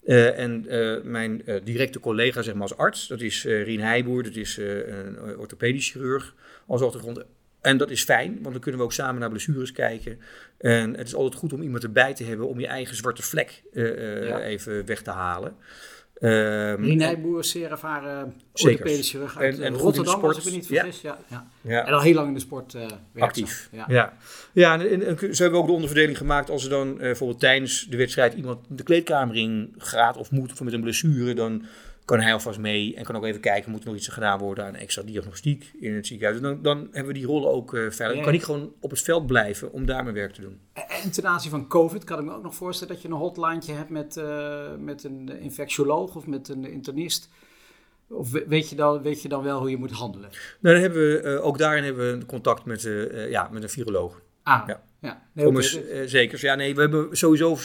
[0.06, 0.66] en
[1.04, 5.90] mijn directe collega zeg maar als arts, dat is Rien Heijboer, dat is een orthopedisch
[5.90, 6.34] chirurg
[6.68, 7.24] als achtergrond.
[7.66, 10.20] En dat is fijn, want dan kunnen we ook samen naar blessures kijken.
[10.58, 13.64] En het is altijd goed om iemand erbij te hebben om je eigen zwarte vlek
[13.74, 14.40] uh, ja.
[14.40, 15.56] even weg te halen.
[16.22, 21.02] Um, Nijboer, zeer ervaren chirurg uit en, en Rotterdam, als ik me niet vergis.
[21.02, 21.18] Ja.
[21.28, 21.86] Ja, ja.
[21.86, 22.86] En al heel lang in de sport uh,
[23.18, 23.70] Actief.
[23.72, 24.14] Ja, ja.
[24.54, 27.40] ja en, en, en, zo hebben ook de onderverdeling gemaakt als er dan uh, bijvoorbeeld
[27.40, 31.66] tijdens de wedstrijd iemand de kleedkamer in gaat of moet of met een blessure, dan
[32.06, 34.66] kan hij alvast mee en kan ook even kijken, moet er nog iets gedaan worden
[34.66, 36.42] aan extra diagnostiek in het ziekenhuis.
[36.42, 38.24] Dan, dan hebben we die rollen ook uh, veilig.
[38.24, 40.60] kan ik gewoon op het veld blijven om daar mijn werk te doen.
[41.04, 43.62] En ten aanzien van COVID kan ik me ook nog voorstellen dat je een hotline
[43.66, 47.30] hebt met, uh, met een infectioloog of met een internist.
[48.08, 50.30] Of weet je, dan, weet je dan wel hoe je moet handelen?
[50.60, 52.82] Nou, dan hebben we, uh, ook daarin hebben we contact met,
[53.30, 54.22] ja, met een viroloog.
[54.44, 54.84] Ah, ja.
[55.02, 55.28] ja.
[55.34, 56.40] Nee, Om eens, zeker.
[56.42, 57.58] Ja, nee, we hebben sowieso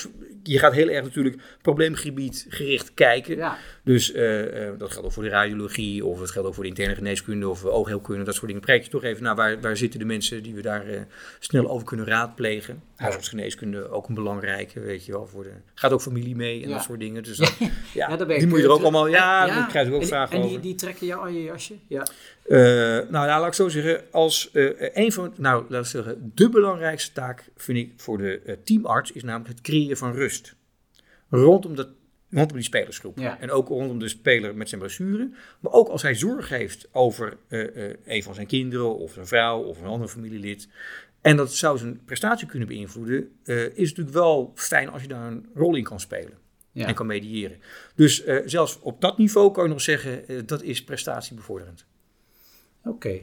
[0.42, 3.36] je gaat heel erg natuurlijk probleemgebied gericht kijken.
[3.36, 3.56] Ja.
[3.90, 6.68] Dus uh, uh, dat geldt ook voor de radiologie, of het geldt ook voor de
[6.68, 8.62] interne geneeskunde of oogheelkunde, dat soort dingen.
[8.62, 11.00] Kijk je toch even naar waar, waar zitten de mensen die we daar uh,
[11.38, 12.82] snel over kunnen raadplegen.
[12.96, 15.26] Huisartsgeneeskunde ook een belangrijke, weet je wel.
[15.26, 16.74] Voor de, gaat ook familie mee en ja.
[16.74, 17.22] dat soort dingen.
[17.22, 19.64] Dus dat, ja, ja die moet je er ook allemaal, ja, ja.
[19.64, 21.74] krijg ik ook vragen en, en die, die trekken jou aan je jasje?
[21.86, 22.06] Ja.
[22.48, 24.50] nou, nou, laat ik zo zeggen, als
[24.92, 29.22] een van, nou, laat ik zeggen, de belangrijkste taak vind ik voor de teamarts is
[29.22, 30.54] namelijk het creëren van rust
[31.30, 31.88] rondom, dat,
[32.30, 33.18] rondom die spelersgroep.
[33.18, 35.30] En ook rondom de speler met zijn blessure.
[35.60, 39.26] Maar ook als hij zorg heeft over uh, uh, een van zijn kinderen of zijn
[39.26, 40.68] vrouw of een ander familielid.
[41.20, 43.30] En dat zou zijn prestatie kunnen beïnvloeden.
[43.44, 46.38] Uh, is natuurlijk wel fijn als je daar een rol in kan spelen.
[46.72, 46.86] Ja.
[46.86, 47.58] En kan mediëren.
[47.94, 51.86] Dus zelfs op dat niveau kan je nog zeggen, dat is prestatiebevorderend.
[52.84, 53.20] Oké.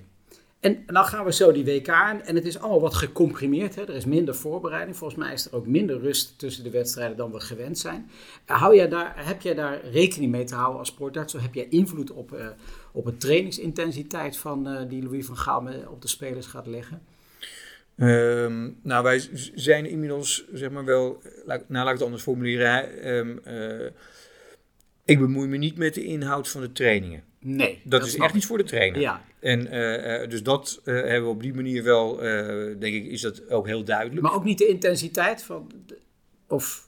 [0.59, 2.21] En dan gaan we zo die WK aan.
[2.21, 3.75] En het is allemaal wat gecomprimeerd.
[3.75, 3.81] Hè?
[3.81, 4.97] Er is minder voorbereiding.
[4.97, 8.09] Volgens mij is er ook minder rust tussen de wedstrijden dan we gewend zijn.
[8.45, 11.33] Hou jij daar, heb jij daar rekening mee te houden als sportarts?
[11.33, 12.47] Heb jij invloed op, uh,
[12.91, 17.01] op de trainingsintensiteit van, uh, die Louis van Gaal op de spelers gaat leggen?
[17.99, 23.07] Um, nou, wij zijn inmiddels, zeg maar wel, nou, laat ik het anders formuleren.
[23.07, 23.89] Um, uh,
[25.05, 27.23] ik bemoei me niet met de inhoud van de trainingen.
[27.49, 27.81] Nee.
[27.83, 28.99] Dat, is echt niet voor de trainer.
[28.99, 29.25] Ja.
[29.39, 33.21] En uh, dus dat uh, hebben we op die manier wel, uh, denk ik, is
[33.21, 34.21] dat ook heel duidelijk.
[34.21, 35.97] Maar ook niet de intensiteit van, de,
[36.47, 36.87] of?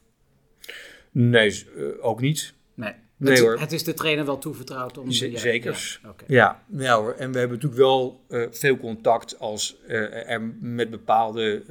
[1.11, 1.65] Nee,
[2.01, 2.53] ook niet.
[2.73, 2.93] Nee.
[3.17, 3.59] Nee het, hoor.
[3.59, 5.11] Het is de trainer wel toevertrouwd om...
[5.11, 5.99] Z ja, zeker.
[6.03, 6.27] Ja, okay.
[6.27, 7.13] ja, ja, hoor.
[7.13, 11.63] En we hebben natuurlijk wel veel contact als er met bepaalde...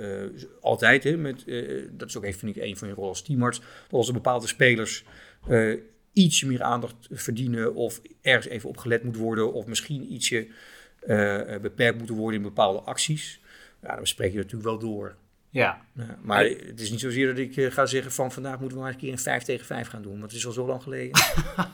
[0.60, 1.44] altijd, hè, met,
[1.90, 3.60] dat is ook even, vind ik, een van je rollen als teamarts.
[3.90, 5.04] Als er bepaalde spelers
[6.18, 10.46] ietsje meer aandacht verdienen of ergens even opgelet moet worden of misschien ietsje
[11.06, 13.40] uh, beperkt moeten worden in bepaalde acties.
[13.82, 15.16] Ja, dan spreek je natuurlijk wel door.
[15.50, 15.80] Ja.
[15.92, 18.82] ja maar het is niet zozeer dat ik uh, ga zeggen van vandaag moeten we
[18.82, 20.66] maar eens een keer een 5 tegen 5 gaan doen, want het is al zo
[20.66, 21.20] lang geleden.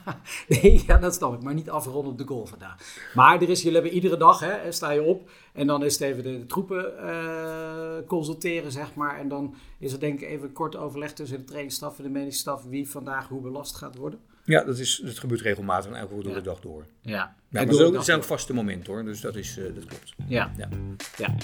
[0.48, 2.76] nee, ja, dat snap ik, maar niet afronden op de goal vandaag.
[3.14, 6.02] Maar er is, jullie hebben iedere dag, hè, sta je op en dan is het
[6.02, 9.18] even de, de troepen uh, consulteren, zeg maar.
[9.18, 12.40] En dan is er denk ik even kort overleg tussen de trainingsstaf en de medische
[12.40, 14.20] staf wie vandaag hoe belast gaat worden.
[14.44, 16.87] Ja, dat, is, dat gebeurt regelmatig en elke door de dag door.
[17.00, 17.12] Ja.
[17.12, 20.14] ja maar dat zijn ook vaste momenten hoor, dus dat, is, uh, dat klopt.
[20.26, 20.52] Ja.
[20.57, 20.68] ja.
[21.16, 21.35] ja.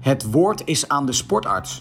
[0.00, 1.80] Het woord is aan de sportarts.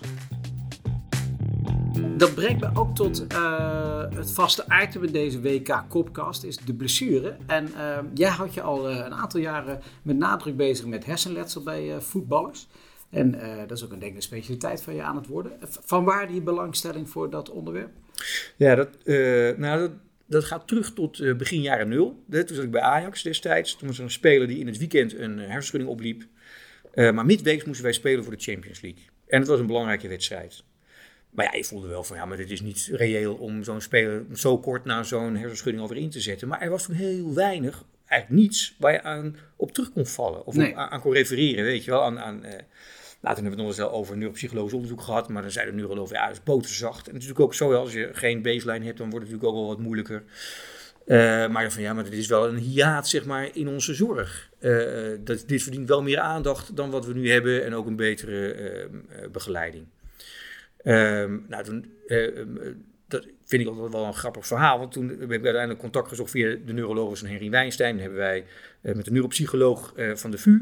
[2.18, 7.38] Dat brengt me ook tot uh, het vaste item in deze WK-kopkast, is de blessure.
[7.48, 11.64] En uh, jij houdt je al uh, een aantal jaren met nadruk bezig met hersenletsel
[11.64, 12.68] bij voetballers.
[13.10, 13.32] En
[13.68, 15.52] dat is ook een, denk ik, een specialiteit van je aan het worden.
[15.62, 17.92] Van waar die belangstelling voor dat onderwerp?
[18.58, 19.92] Ja, dat, uh, nou, dat,
[20.26, 22.24] dat, gaat terug tot uh, begin jaren nul.
[22.30, 23.76] Toen zat ik bij Ajax destijds.
[23.76, 26.24] Toen was er een speler die in het weekend een hersenschudding opliep.
[26.94, 29.02] Uh, maar midweeks moesten wij spelen voor de Champions League.
[29.28, 30.64] En het was een belangrijke wedstrijd.
[31.30, 34.26] Maar ja, je voelde wel van ja, maar dit is niet reëel om zo'n speler
[34.34, 36.48] zo kort na zo'n hersenschudding over in te zetten.
[36.48, 40.46] Maar er was toen heel weinig eigenlijk niets waar je aan op terug kon vallen.
[40.46, 42.04] Of aan, kon refereren, weet je wel.
[42.04, 42.44] Aan, aan,
[43.22, 45.30] uh, nou, hebben we het nog eens over neuropsychologisch onderzoek gehad.
[45.30, 47.08] Maar dan zeiden de neurologen, ja, dat is boterzacht.
[47.08, 49.56] En is natuurlijk ook zo, als je geen baseline hebt, dan wordt het natuurlijk ook
[49.56, 50.24] wel wat moeilijker.
[51.06, 54.50] Uh, maar van ja, maar dit is wel een hiaat zeg maar, in onze zorg.
[54.60, 57.96] Uh, dat, dit verdient wel meer aandacht dan wat we nu hebben en ook een
[57.96, 59.86] betere uh, begeleiding.
[60.84, 61.92] Ehm, nou, toen,
[63.08, 66.32] dat vind ik altijd wel een grappig verhaal, want toen heb ik uiteindelijk contact gezocht
[66.32, 67.94] via de neuroloog van Henry Wijnstein.
[67.94, 68.46] Dan hebben wij
[68.82, 70.60] met de neuropsycholoog van de VU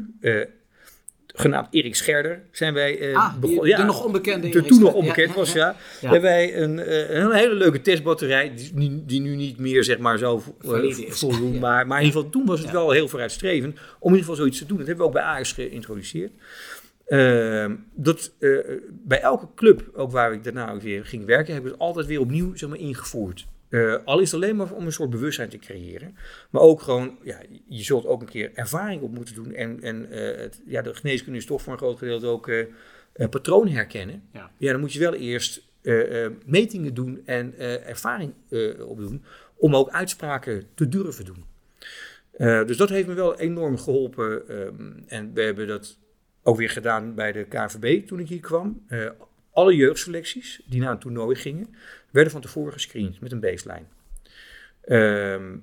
[1.40, 3.68] genaamd Erik Scherder zijn wij uh, ah, begonnen.
[3.68, 5.76] Ja, de nog onbekende De toen nog onbekend was, ja.
[6.00, 10.18] Hebben wij een, uh, een hele leuke testbatterij, die, die, nu niet meer zeg maar
[10.18, 14.12] zo uh, voldoen, maar, maar in ieder geval toen was het wel heel vooruitstrevend om
[14.12, 14.78] in ieder geval zoiets te doen.
[14.78, 16.32] Dat hebben we ook bij AS geïntroduceerd.
[17.06, 18.32] Ehm, dat
[18.90, 22.20] bij elke club, ook waar ik daarna weer ging werken, hebben we het altijd weer
[22.20, 23.46] opnieuw zeg maar, ingevoerd.
[23.70, 26.16] Uh, al is het alleen maar om een soort bewustzijn te creëren.
[26.50, 29.54] Maar ook gewoon, ja, je zult ook een keer ervaring op moeten doen.
[29.54, 32.64] En, en uh, het, ja, de geneeskunde is toch voor een groot gedeelte ook uh,
[33.30, 34.22] patronen herkennen.
[34.32, 34.50] Ja.
[34.56, 35.68] ja, dan moet je wel eerst
[36.44, 38.32] metingen doen en ervaring
[38.86, 39.24] opdoen.
[39.56, 41.44] Om ook uitspraken te durven doen.
[42.66, 44.60] dus dat heeft me wel enorm geholpen.
[44.60, 45.98] Um, en we hebben dat
[46.42, 48.86] ook weer gedaan bij de KVB toen ik hier kwam.
[49.52, 51.74] Alle jeugdselecties die naar een toernooi gingen
[52.10, 53.86] werden van tevoren gescreend met een baseline.
[54.80, 55.56] Ehm,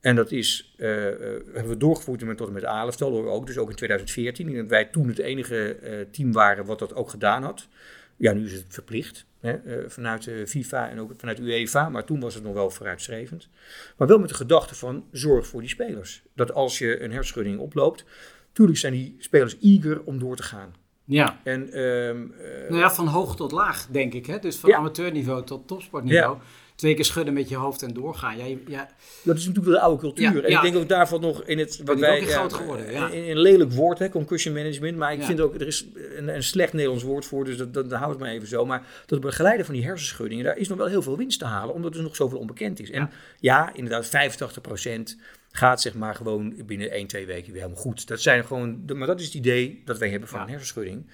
[0.00, 3.76] en dat is, uh, hebben we doorgevoerd tot en met Aleftal ook, dus ook in
[3.76, 4.56] 2014.
[4.56, 7.68] En wij toen het enige uh, team waren wat dat ook gedaan had.
[8.16, 12.34] Ja, nu is het verplicht hè, vanuit FIFA en ook vanuit UEFA, maar toen was
[12.34, 13.48] het nog wel vooruitstrevend.
[13.96, 16.22] Maar wel met de gedachte van zorg voor die spelers.
[16.34, 18.04] Dat als je een hersenschudding oploopt,
[18.48, 20.74] natuurlijk zijn die spelers eager om door te gaan.
[21.10, 21.40] Ja.
[21.42, 22.34] En, um,
[22.68, 24.26] nou ja, van hoog tot laag, denk ik.
[24.26, 24.38] Hè?
[24.38, 26.38] Dus van amateurniveau tot topsportniveau.
[26.74, 28.36] Twee keer schudden met je hoofd en doorgaan.
[28.36, 28.88] Ja, ja.
[29.22, 30.44] Dat is natuurlijk de oude cultuur.
[30.44, 31.80] en ik denk ook daarvan nog in het...
[31.84, 33.08] Wat wij, groot geworden, ja.
[33.08, 34.96] In, een lelijk woord, hè, concussion management.
[34.96, 37.90] Maar ik vind ook, er is een, een, slecht Nederlands woord voor, dus dat, dat,
[37.90, 38.66] dat houdt het maar even zo.
[38.66, 41.74] Maar dat begeleiden van die hersenschuddingen, daar is nog wel heel veel winst te halen,
[41.74, 42.90] omdat er nog zoveel onbekend is.
[42.90, 45.16] En ja, inderdaad, 85 procent
[45.52, 48.08] gaat zeg maar gewoon binnen 1, 2 weken weer helemaal goed.
[48.08, 51.06] Dat zijn gewoon, maar dat is het idee dat wij hebben van een hersenschudding.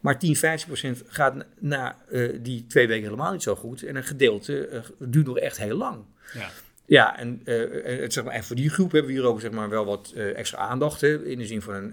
[0.00, 3.82] Maar 10, 15 procent gaat na uh, die twee weken helemaal niet zo goed.
[3.82, 6.04] En een gedeelte uh, duurt nog echt heel lang.
[6.34, 6.50] Ja.
[6.84, 9.68] Ja, en, uh, zeg maar, en voor die groep hebben we hier ook zeg maar,
[9.68, 11.00] wel wat extra aandacht.
[11.00, 11.92] Hè, in de zin van een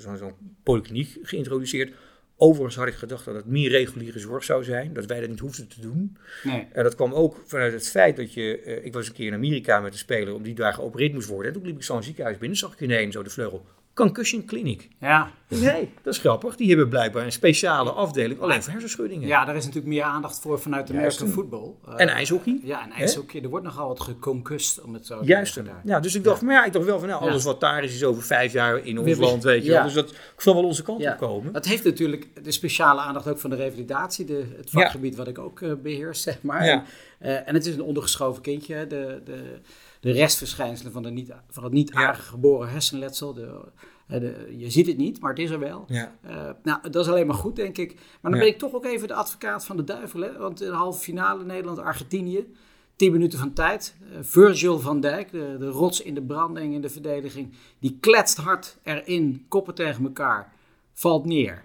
[0.00, 1.92] zo'n zo polykliniek geïntroduceerd.
[2.36, 5.38] Overigens had ik gedacht dat het meer reguliere zorg zou zijn, dat wij dat niet
[5.38, 6.16] hoefden te doen.
[6.42, 6.66] Nee.
[6.72, 9.34] En dat kwam ook vanuit het feit dat je, uh, ik was een keer in
[9.34, 11.52] Amerika met een speler, om die daar geopereerd moest worden.
[11.52, 13.64] En toen liep ik zo'n ziekenhuis binnen, zag ik ineens zo de vleugel.
[13.94, 14.88] Concussion Clinic.
[15.00, 15.30] Ja.
[15.48, 16.56] Nee, dat is grappig.
[16.56, 19.28] Die hebben blijkbaar een speciale afdeling alleen voor hersenschuddingen.
[19.28, 21.80] Ja, daar is natuurlijk meer aandacht voor vanuit de American voetbal.
[21.88, 22.60] Uh, en ijshockey.
[22.62, 23.42] Ja, en ijshockey.
[23.42, 25.52] Er wordt nogal wat geconcust, om het zo te Juist.
[25.52, 25.74] zeggen.
[25.84, 26.46] Ja, dus ik dacht, ja.
[26.46, 28.86] maar ja, ik dacht wel van, nou, alles wat daar is, is over vijf jaar
[28.86, 29.82] in ons land, weet je ja.
[29.82, 31.52] Dus dat zal wel onze kant op komen.
[31.52, 35.38] Dat heeft natuurlijk de speciale aandacht ook van de revalidatie, de, het vakgebied wat ik
[35.38, 36.60] ook uh, beheers, zeg maar.
[36.60, 36.84] En,
[37.22, 39.20] uh, en, het is een ondergeschoven kindje, de...
[39.24, 39.60] de
[40.04, 43.34] de restverschijnselen van, de niet, van het niet aangeboren hersenletsel.
[43.34, 43.60] De,
[44.06, 45.84] de, je ziet het niet, maar het is er wel.
[45.88, 46.14] Ja.
[46.26, 47.94] Uh, nou, dat is alleen maar goed, denk ik.
[48.20, 50.20] Maar dan ben ik toch ook even de advocaat van de duivel.
[50.20, 50.38] Hè?
[50.38, 52.54] Want in de halve finale Nederland-Argentinië,
[52.96, 53.94] 10 minuten van tijd.
[54.02, 58.36] Uh, Virgil van Dijk, de, de, rots in de branding, in de verdediging, die kletst
[58.36, 60.52] hard erin, koppen tegen elkaar,
[60.92, 61.64] valt neer.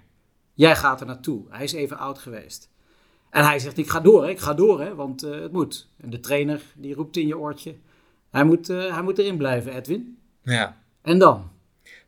[0.54, 1.46] Jij gaat er naartoe.
[1.50, 2.70] Hij is even oud geweest.
[3.30, 4.30] En hij zegt, ik ga door, hè?
[4.30, 4.96] ik ga door, hè?
[4.96, 5.88] want uh, het moet.
[5.98, 7.76] En de trainer die roept in je oortje,
[8.32, 10.18] hij moet, hij moet erin blijven, Edwin.
[10.44, 10.78] Ja.
[11.02, 11.50] En dan?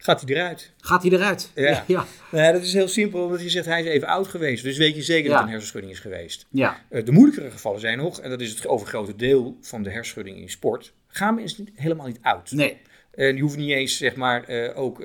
[0.04, 0.72] Gaat hij eruit?
[0.78, 1.52] Gaat hij eruit?
[1.56, 1.84] Ja.
[1.88, 2.06] ja.
[2.32, 4.64] Nou, dat is heel simpel, omdat je zegt hij is even oud geweest.
[4.64, 6.46] Dus weet je zeker dat het een hersenschudding is geweest.
[6.50, 6.82] Ja.
[6.90, 10.38] Uh, de moeilijkere gevallen zijn nog, en dat is het overgrote deel van de hersenschudding
[10.38, 12.52] in sport, gaan mensen helemaal niet oud.
[12.52, 12.78] Nee.
[13.12, 14.98] En die hoeven niet eens, zeg maar, uh, ook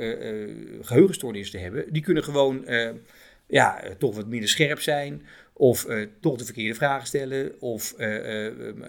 [0.81, 1.93] geheugenstoornissen te hebben.
[1.93, 2.65] Die kunnen gewoon,
[3.47, 5.27] ja, toch wat minder scherp zijn.
[5.53, 5.87] Of
[6.21, 7.61] toch de verkeerde vragen stellen.
[7.61, 7.95] Of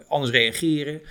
[0.07, 1.01] anders reageren.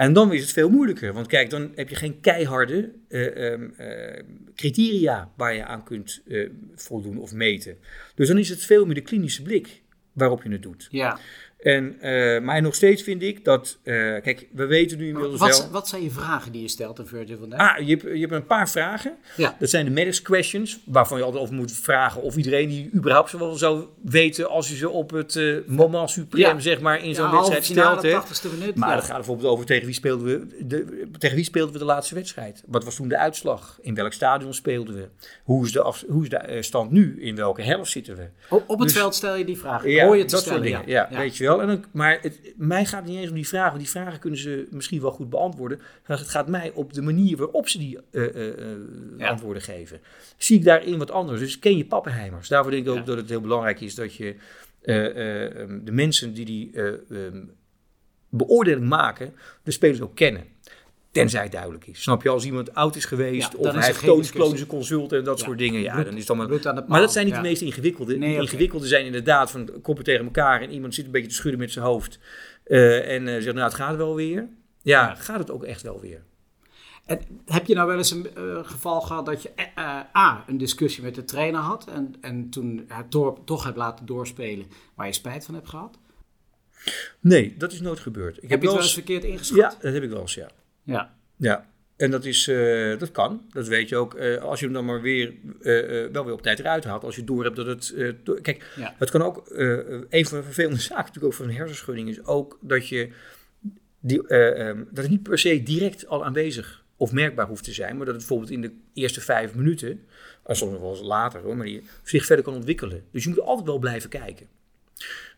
[0.00, 1.12] En dan is het veel moeilijker.
[1.12, 4.22] Want kijk, dan heb je geen keiharde uh, uh,
[4.54, 7.76] criteria waar je aan kunt uh, voldoen of meten.
[8.14, 9.82] Dus dan is het veel meer de klinische blik
[10.12, 10.88] waarop je het doet.
[10.90, 11.18] Ja.
[11.62, 15.58] En, uh, maar nog steeds vind ik dat, uh, kijk, we weten nu inmiddels wat,
[15.58, 15.70] wel...
[15.70, 17.76] Wat zijn je vragen die je stelt aan Virgil vandaag?
[17.76, 19.16] Ah, je hebt, je hebt een paar vragen.
[19.36, 19.56] Ja.
[19.58, 23.32] Dat zijn de medics questions, waarvan je altijd over moet vragen of iedereen die überhaupt
[23.32, 26.60] wel zou weten als je ze op het uh, moment suprem, ja.
[26.60, 28.02] zeg maar, in zo'n ja, wedstrijd stelt.
[28.02, 28.18] Hè.
[28.58, 31.78] Minuut, maar dat gaat bijvoorbeeld over tegen wie, speelden we de, tegen wie speelden we
[31.78, 32.62] de laatste wedstrijd?
[32.66, 33.78] Wat was toen de uitslag?
[33.80, 35.08] In welk stadion speelden we?
[35.42, 37.22] Hoe is de, af, hoe is de stand nu?
[37.22, 38.28] In welke helft zitten we?
[38.48, 40.04] Op, op het dus, veld stel je die vragen.
[40.04, 40.88] Hoor je te dat stellen, soort dingen.
[40.88, 41.49] Ja, weet je wel.
[41.50, 41.60] Wel.
[41.60, 43.70] En dan, maar het, mij gaat het niet eens om die vragen.
[43.70, 45.80] Want die vragen kunnen ze misschien wel goed beantwoorden.
[46.06, 50.00] Maar het gaat mij op de manier waarop ze die uh, antwoorden geven.
[50.36, 51.40] Zie ik daarin wat anders.
[51.40, 52.48] Dus ken je pappenheimers.
[52.48, 54.34] Daarvoor denk ik ook dat het heel belangrijk is dat je
[54.82, 57.50] ehm, de mensen die die um,
[58.28, 59.32] beoordeling maken,
[59.62, 60.44] de spelers ook kennen.
[61.12, 62.02] Tenzij het duidelijk is.
[62.02, 65.58] Snap je, als iemand oud is geweest of hij heeft toonsklonische consult en dat soort
[65.58, 65.80] dingen.
[65.80, 66.48] Ja, dan is dan maar,
[66.86, 68.18] maar dat zijn niet de meest ingewikkelde.
[68.18, 71.60] de ingewikkelde zijn inderdaad van koppen tegen elkaar en iemand zit een beetje te schudden
[71.60, 72.18] met zijn hoofd.
[72.66, 74.48] Uh, en uh, zegt, nou het gaat wel weer.
[74.82, 76.22] Ja, gaat het ook echt wel weer.
[77.06, 79.50] En heb je nou wel eens een uh, geval gehad dat je
[80.16, 83.10] A, een discussie met de trainer had en, en toen het
[83.44, 85.98] toch hebt laten doorspelen waar je spijt van hebt gehad?
[87.20, 88.36] Nee, dat is nooit gebeurd.
[88.36, 89.56] Ik heb, heb je het wel eens verkeerd ingeschat?
[89.58, 90.50] Ja, dat heb ik wel eens, ja.
[90.82, 91.14] Ja.
[91.36, 94.14] Ja, en dat, is, uh, dat kan, dat weet je ook.
[94.14, 97.04] Uh, als je hem dan maar weer, uh, wel weer op tijd eruit haalt.
[97.04, 97.94] Als je door hebt dat het...
[98.42, 98.94] kijk, ja.
[98.98, 99.42] het kan ook...
[100.08, 103.10] een van de vervelende zaken natuurlijk ook van een hersenschudding is ook dat je...
[104.00, 107.96] Die, um, dat het niet per se direct al aanwezig of merkbaar hoeft te zijn.
[107.96, 110.04] Maar dat het bijvoorbeeld in de eerste vijf minuten,
[110.44, 113.04] en soms nog wel eens later hoor, maar die zich verder kan ontwikkelen.
[113.10, 114.46] Dus je moet altijd wel blijven kijken.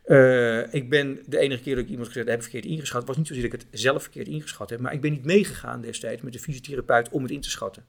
[0.05, 3.27] Uh, ik ben de enige keer dat ik iemand gezegd heb, verkeerd ingeschat, was niet
[3.27, 6.33] zozeer dat ik het zelf verkeerd ingeschat heb, maar ik ben niet meegegaan destijds met
[6.33, 7.85] de fysiotherapeut om het in te schatten.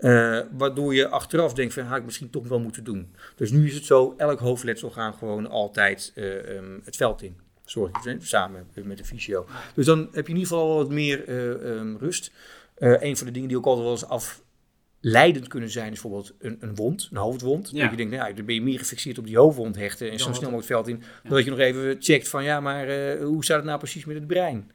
[0.00, 3.14] Uh, waardoor je achteraf denkt van, had ik misschien toch wel moeten doen.
[3.36, 7.36] Dus nu is het zo, elk hoofdletsel gaan gewoon altijd uh, um, het veld in.
[7.66, 9.46] Ik, samen met de fysio.
[9.74, 12.30] Dus dan heb je in ieder geval wat meer um, rust.
[12.78, 14.42] een van de dingen die ook altijd wel eens af
[15.08, 17.70] leidend kunnen zijn, is bijvoorbeeld een, een wond, een hoofdwond.
[17.72, 17.80] Ja.
[17.80, 20.32] Dat je denkt, nou, dan ben je meer gefixeerd op die hoofdwond hechten en zo
[20.32, 21.02] snel mogelijk het veld in.
[21.22, 24.04] Dan dat je nog even checkt van, ja, maar uh, hoe staat het nou precies
[24.04, 24.70] met het brein?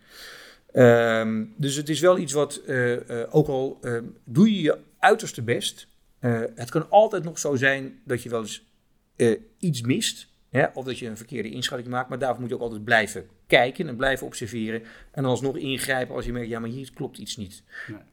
[0.74, 4.78] Um, dus het is wel iets wat, uh, uh, ook al ehm, doe je je
[5.00, 5.88] uiterste best,
[6.56, 8.64] het kan altijd nog zo zijn dat je wel eens
[9.60, 10.28] iets mist.
[10.74, 13.88] Of dat je een verkeerde inschatting maakt, maar daarvoor moet je ook altijd blijven kijken
[13.88, 14.84] en blijven observeren.
[15.12, 17.64] En alsnog ingrijpen als je merkt, ja, maar hier klopt iets niet.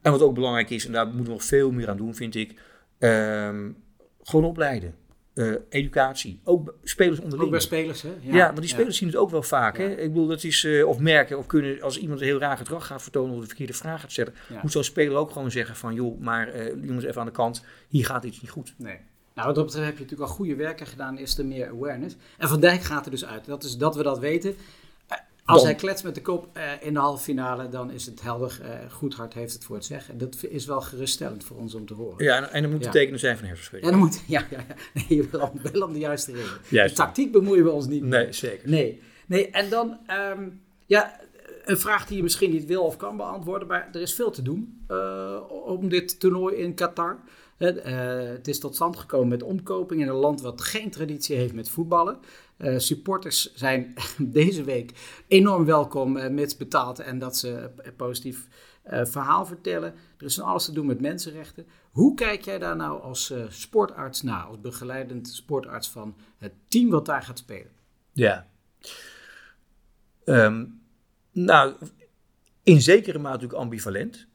[0.03, 2.35] En wat ook belangrijk is, en daar moeten we nog veel meer aan doen, vind
[2.35, 2.61] ik,
[2.99, 3.77] um,
[4.23, 4.95] gewoon opleiden.
[5.35, 7.45] Uh, educatie, ook spelers onderling.
[7.45, 8.09] Ook bij spelers, hè?
[8.21, 9.79] Ja, ja want die spelers zien het ook wel vaak.
[9.79, 9.91] Hè?
[9.91, 12.87] Ik bedoel, dat is, uh, of merken, of kunnen, als iemand een heel raar gedrag
[12.87, 15.95] gaat vertonen of de verkeerde vraag gaat stellen, moet zo'n speler ook gewoon zeggen van,
[15.95, 18.75] joh, maar uh, jongens, even aan de kant, hier gaat iets niet goed.
[18.77, 18.99] Nee.
[19.39, 22.17] Nou, wat dat betreft heb je natuurlijk al goede werken gedaan, is er meer awareness.
[22.39, 23.45] En Van Dijk gaat er dus uit.
[23.45, 24.57] Dat is dat we dat weten.
[25.45, 28.61] Als hij kletst met de kop uh, in de halve finale, dan is het helder.
[28.63, 30.13] Uh, goed hart heeft het voor het zeggen.
[30.13, 32.25] En dat is wel geruststellend voor ons om te horen.
[32.25, 33.93] Ja, en, en dan moet het tekenen zijn van hersenschudding.
[33.93, 35.03] En dan moet, ja, ja, ja.
[35.09, 35.29] Nee,
[35.73, 36.59] wel om de juiste reden.
[36.69, 36.97] Juist.
[36.97, 38.23] De tactiek bemoeien we ons niet mee.
[38.23, 38.69] Nee, zeker.
[38.69, 39.99] Nee, nee en dan,
[40.37, 41.21] um, ja,
[41.65, 43.69] een vraag die je misschien niet wil of kan beantwoorden.
[43.69, 47.19] Maar er is veel te doen uh, om dit toernooi in Qatar.
[47.59, 47.71] Uh,
[48.19, 51.69] het is tot stand gekomen met omkoping in een land wat geen traditie heeft met
[51.69, 52.19] voetballen.
[52.59, 54.93] Uh, supporters zijn deze week
[55.29, 58.49] enorm welkom, uh, mits betaald en dat ze een positief
[58.91, 59.95] verhaal vertellen.
[60.19, 61.67] Er is van alles te doen met mensenrechten.
[61.91, 67.07] Hoe kijk jij daar nou als sportarts naar, als begeleidend sportarts van het team wat
[67.07, 67.71] daar gaat spelen?
[68.13, 68.49] Ja.
[70.25, 70.81] Um,
[71.33, 71.75] nou,
[72.63, 74.27] in zekere mate natuurlijk ambivalent.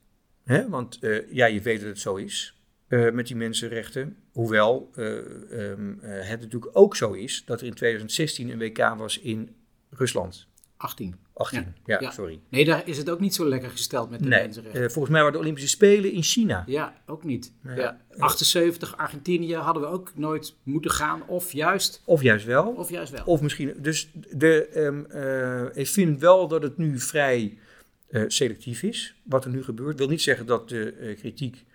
[0.43, 0.69] Hè?
[0.69, 2.62] Want ja, je weet dat het zo is.
[2.93, 4.17] Uh, met die mensenrechten.
[4.32, 5.06] Hoewel uh,
[5.51, 9.56] um, uh, het natuurlijk ook zo is dat er in 2016 een WK was in
[9.89, 10.47] Rusland.
[10.77, 11.15] 18.
[11.34, 12.39] 18, ja, ja, sorry.
[12.49, 14.91] Nee, daar is het ook niet zo lekker gesteld met de nee, mensenrechten.
[14.91, 16.63] volgens mij waren de Olympische Spelen in China.
[16.67, 17.53] Ja, ook niet.
[17.75, 18.01] Ja.
[18.17, 21.27] 78, Argentinië hadden we ook nooit moeten gaan.
[21.27, 22.01] Of juist...
[22.06, 22.67] Of juist wel.
[22.67, 23.23] Of juist wel.
[23.25, 23.73] Of misschien...
[23.77, 25.08] Dus de, um,
[25.73, 27.58] ik vind wel dat het nu vrij
[28.27, 29.91] selectief is, wat er nu gebeurt.
[29.91, 31.65] Ik wil niet zeggen dat de kritiek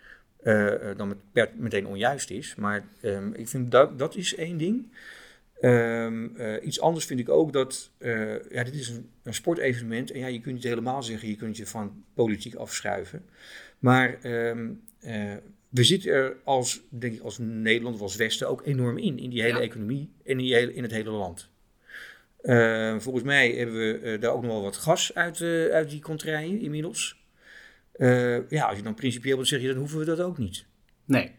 [0.43, 2.55] uh, dan met, meteen onjuist is.
[2.55, 4.91] Maar um, ik vind dat, dat is één ding.
[5.61, 10.11] Um, uh, iets anders vind ik ook dat, uh, ja, dit is een, een, sportevenement
[10.11, 13.25] en ja, je kunt het helemaal zeggen, je kunt je van politiek afschuiven.
[13.79, 14.81] Maar um,
[15.69, 19.29] we zitten er als, denk ik, als Nederland of als Westen ook enorm in, in
[19.29, 19.63] die hele ja.
[19.63, 21.49] economie en in, die hele, in het hele land.
[23.01, 27.18] volgens mij hebben we daar ook nog wel wat gas uit, uit die contraien inmiddels.
[27.99, 30.65] Uh, ja, als je dan principieel wilt zeggen, dan hoeven we dat ook niet.
[31.05, 31.31] Nee.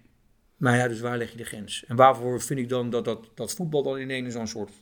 [0.57, 1.85] Maar ja, dus waar leg je de grens?
[1.87, 4.73] En waarvoor vind ik dan dat, dat, dat voetbal dan ineens zo'n soort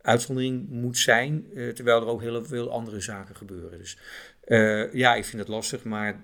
[0.00, 3.78] uitzondering moet zijn, uh, terwijl er ook heel veel andere zaken gebeuren.
[3.78, 3.98] Dus
[4.46, 6.20] uh, ja, ik vind het lastig, maar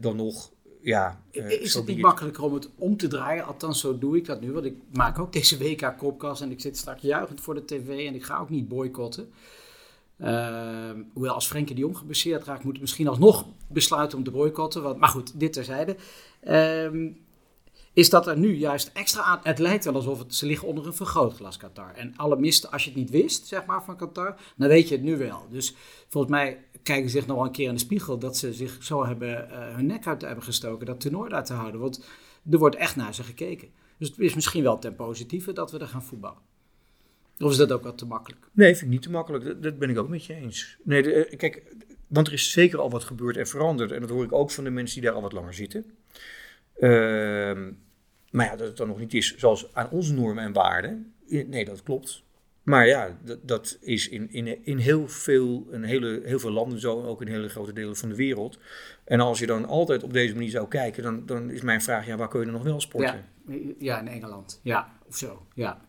[0.00, 0.52] dan nog,
[0.82, 1.22] ja.
[1.30, 3.44] is het niet makkelijker om het om te draaien?
[3.44, 6.76] Althans, zo doe ik dat nu, want ik maak ook deze WK-kopkast en ik zit
[6.76, 9.32] straks juichend voor de tv en ik ga ook niet boycotten.
[10.22, 11.96] Uh, hoewel als Frenkie de Jong
[12.44, 14.82] raakt, moet hij misschien alsnog besluiten om te boycotten.
[14.82, 15.96] Want, maar goed, dit terzijde.
[16.42, 17.12] Uh,
[17.92, 19.40] is dat er nu juist extra aan.
[19.42, 21.94] Het lijkt wel alsof het, ze liggen onder een vergrootglas, Qatar.
[21.94, 24.94] En alle misten, als je het niet wist, zeg maar, van Qatar, dan weet je
[24.94, 25.46] het nu wel.
[25.50, 25.74] Dus
[26.08, 29.04] volgens mij kijken ze zich nog een keer in de spiegel dat ze zich zo
[29.04, 31.80] hebben uh, hun nek uit hebben gestoken, dat toernooi daar te houden.
[31.80, 32.04] Want
[32.50, 33.68] er wordt echt naar ze gekeken.
[33.98, 36.49] Dus het is misschien wel ten positieve dat we er gaan voetballen.
[37.40, 38.48] Of is dat ook wat te makkelijk?
[38.52, 39.62] Nee, vind ik niet te makkelijk.
[39.62, 40.78] Dat, ben ik ook met je eens.
[40.82, 41.62] Nee, eh, kijk,
[42.06, 43.92] want er is zeker al wat gebeurd en veranderd.
[43.92, 45.84] En dat hoor ik ook van de mensen die daar al wat langer zitten.
[46.78, 47.72] Ehm,
[48.30, 51.14] maar ja, dat het dan nog niet is zoals aan onze normen en waarden.
[51.28, 52.22] Nee, dat klopt.
[52.62, 56.80] Maar ja, dat, dat is in, in, in heel, veel, een hele, heel veel landen
[56.80, 58.58] zo, ook in hele grote delen van de wereld.
[59.04, 62.06] En als je dan altijd op deze manier zou kijken, dan, dan is mijn vraag,
[62.06, 63.24] ja, waar kun je dan nog wel sporten?
[63.46, 64.60] Ja, ja in Engeland.
[64.62, 65.46] Ja, of zo.
[65.54, 65.80] Ja.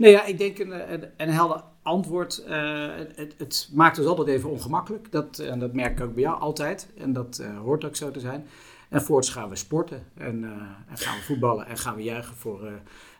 [0.00, 2.44] Nee, ja, ik denk een, een, een helder antwoord.
[2.48, 5.12] Uh, het, het, maakt ons altijd even ongemakkelijk.
[5.12, 6.88] Dat, en dat merk ik ook bij jou altijd.
[6.96, 8.46] En dat uh, hoort ook zo te zijn.
[8.88, 10.50] En voorts gaan we sporten en, uh,
[10.88, 12.70] en gaan we voetballen en gaan we juichen voor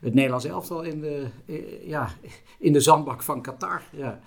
[0.00, 1.26] het Nederlands elftal in de,
[1.84, 2.10] ja,
[2.58, 3.82] in de zandbak van Qatar.
[3.90, 4.20] Ja.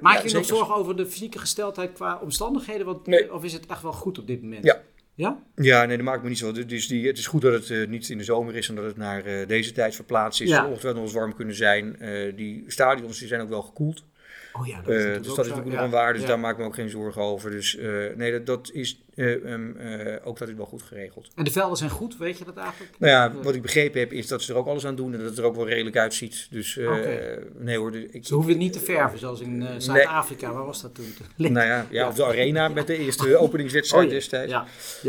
[0.00, 2.86] Maak je nog zorgen over de fysieke gesteldheid qua omstandigheden?
[2.86, 3.34] Want, nee.
[3.34, 4.64] Of is het echt wel goed op dit moment?
[4.64, 4.80] Ja.
[5.18, 5.38] Ja?
[5.56, 6.52] Ja, nee, dat maakt me niet zo.
[6.52, 8.96] Dus die, het is goed dat het niet in de zomer is en dat het
[8.96, 10.48] naar deze tijd verplaatst is.
[10.48, 10.66] Ja.
[10.66, 11.96] Ongetwijfeld nog eens warm kunnen zijn.
[12.36, 14.04] die stadions die zijn ook wel gekoeld.
[14.52, 16.52] Oh ja, dat is, uh, dus dat is natuurlijk nog een waarde, dus daar maak
[16.52, 17.50] ik me ook geen zorgen over.
[17.50, 21.30] Dus uh, nee, dat, dat is uh, ook dat is wel goed geregeld.
[21.34, 22.92] En de velden zijn goed, weet je dat eigenlijk?
[22.98, 25.18] Nou ja, wat ik begrepen heb is dat ze er ook alles aan doen en
[25.18, 26.46] dat het er ook wel redelijk uitziet.
[26.50, 27.38] Dus okay.
[27.58, 27.96] nee hoor.
[27.96, 30.46] ik, ze hoeven het niet te verven, zoals in Zuid-Afrika.
[30.46, 30.56] Nee.
[30.56, 31.14] Waar was dat toen?
[31.52, 34.54] nou ja, ja, of de arena met de eerste openingswedstrijd oh, destijds.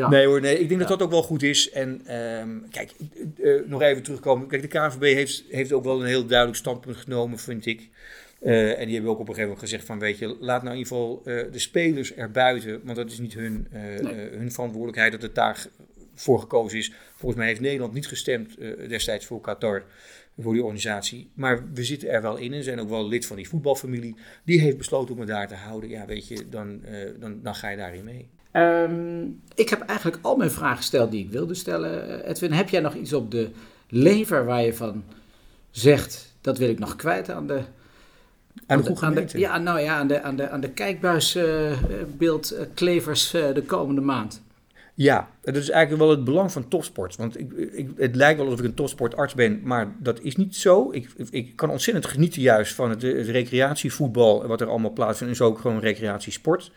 [0.09, 1.69] Nee hoor, nee, ik denk dat dat ook wel goed is.
[1.69, 2.91] En um, kijk,
[3.65, 4.47] nog even terugkomen.
[4.47, 7.89] Kijk, de KNVB heeft, heeft ook wel een heel duidelijk standpunt genomen, vind ik.
[8.41, 10.75] Uh, en die hebben ook op een gegeven moment gezegd van, weet je, laat nou
[10.75, 14.29] in ieder geval uh, de spelers erbuiten, want dat is niet hun, uh, nee.
[14.29, 15.67] hun verantwoordelijkheid dat het daar
[16.15, 16.93] voor gekozen is.
[17.15, 18.57] Volgens mij heeft Nederland niet gestemd
[18.89, 19.83] destijds voor Qatar,
[20.37, 21.29] voor die organisatie.
[21.33, 24.15] Maar we zitten er wel in en zijn ook wel lid van die voetbalfamilie.
[24.43, 25.89] Die heeft besloten om het daar te houden.
[25.89, 26.81] Ja, weet je, dan,
[27.19, 28.27] dan, dan ga je daarin mee.
[28.53, 32.25] Um, ik heb eigenlijk al mijn vragen gesteld die ik wilde stellen.
[32.25, 33.49] Edwin, heb jij nog iets op de
[33.87, 35.03] lever waar je van
[35.71, 37.61] zegt, dat wil ik nog kwijt aan de
[38.67, 43.47] aan de, aan de, ja, nou ja, aan de, aan de, aan de kijkbuisbeeldklevers uh,
[43.47, 44.41] uh, de komende maand.
[44.93, 47.15] Ja, dat is eigenlijk wel het belang van topsport.
[47.15, 50.55] Want ik, ik, het lijkt wel alsof ik een topsportarts ben, maar dat is niet
[50.55, 50.91] zo.
[50.91, 55.33] Ik, ik kan ontzettend genieten juist van het, het recreatievoetbal en wat er allemaal plaatsvindt.
[55.33, 56.71] En is ook gewoon recreatiesport.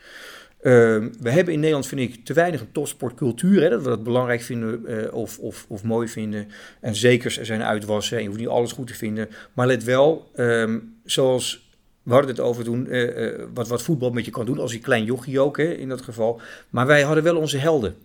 [0.61, 0.71] Uh,
[1.19, 3.61] we hebben in Nederland, vind ik, te weinig een topsportcultuur.
[3.61, 6.47] Hè, dat we dat belangrijk vinden uh, of, of, of mooi vinden.
[6.79, 9.29] En zeker er zijn uitwassen en je hoeft niet alles goed te vinden.
[9.53, 11.62] Maar let wel, um, zoals
[12.03, 14.73] we hadden het over toen, uh, uh, wat, wat voetbal met je kan doen, als
[14.73, 16.41] een klein jochie ook hè, in dat geval.
[16.69, 17.95] Maar wij hadden wel onze helden.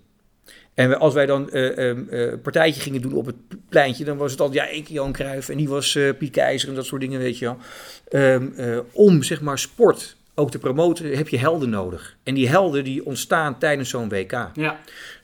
[0.75, 3.37] En als wij dan een partijtje gingen doen op het
[3.69, 6.69] pleintje, dan was het altijd, ja, ik Jan Cruijff en die was uh, Piet Keizer
[6.69, 7.57] en dat soort dingen, weet je wel.
[8.33, 8.55] Um,
[8.93, 12.17] om, zeg maar, sport ook te promoten, heb je helden nodig.
[12.23, 14.51] En die helden die ontstaan tijdens zo'n WK.
[14.55, 14.81] Ja.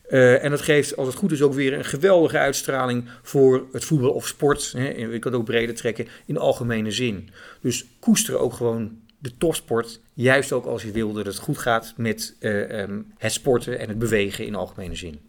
[0.09, 3.85] Uh, en dat geeft, als het goed is, ook weer een geweldige uitstraling voor het
[3.85, 4.73] voetbal of sport.
[4.77, 7.31] Hè, je kan het ook breder trekken in algemene zin.
[7.61, 10.01] Dus koester ook gewoon de topsport.
[10.15, 13.89] Juist ook als je wil dat het goed gaat met uh, um, het sporten en
[13.89, 15.21] het bewegen in algemene zin.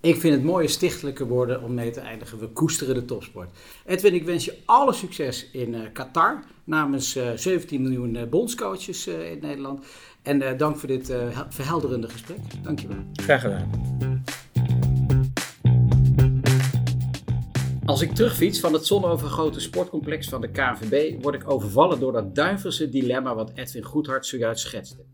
[0.00, 2.38] Ik vind het mooie stichtelijke woorden om mee te eindigen.
[2.38, 3.48] We koesteren de topsport.
[3.86, 6.44] Edwin, ik wens je alle succes in uh, Qatar.
[6.64, 9.84] Namens 17 miljoen bondscoaches in Nederland.
[10.26, 12.38] En uh, dank voor dit uh, verhelderende gesprek.
[12.62, 12.98] Dankjewel.
[13.12, 13.70] Graag gedaan.
[17.84, 22.34] Als ik terugfiets van het zonovergrote sportcomplex van de KNVB, word ik overvallen door dat
[22.34, 25.04] duivelse dilemma wat Edwin Goedhart zojuist schetste.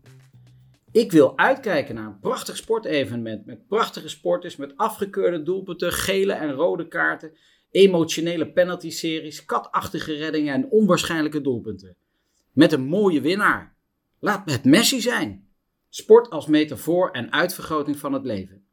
[0.91, 6.51] Ik wil uitkijken naar een prachtig sportevenement met prachtige sporters, met afgekeurde doelpunten, gele en
[6.51, 7.31] rode kaarten,
[7.71, 11.95] emotionele penalty-series, katachtige reddingen en onwaarschijnlijke doelpunten.
[12.51, 13.72] Met een mooie winnaar,
[14.23, 15.47] Laat het Messi zijn.
[15.89, 18.65] Sport als metafoor en uitvergroting van het leven.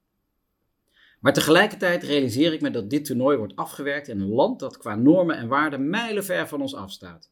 [1.21, 4.95] Maar tegelijkertijd realiseer ik me dat dit toernooi wordt afgewerkt in een land dat qua
[4.95, 7.31] normen en waarden mijlenver van ons afstaat.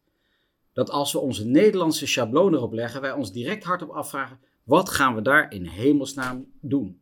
[0.72, 5.14] Dat als we onze Nederlandse schabloon erop leggen, wij ons direct hardop afvragen: wat gaan
[5.14, 7.00] we daar in hemelsnaam doen?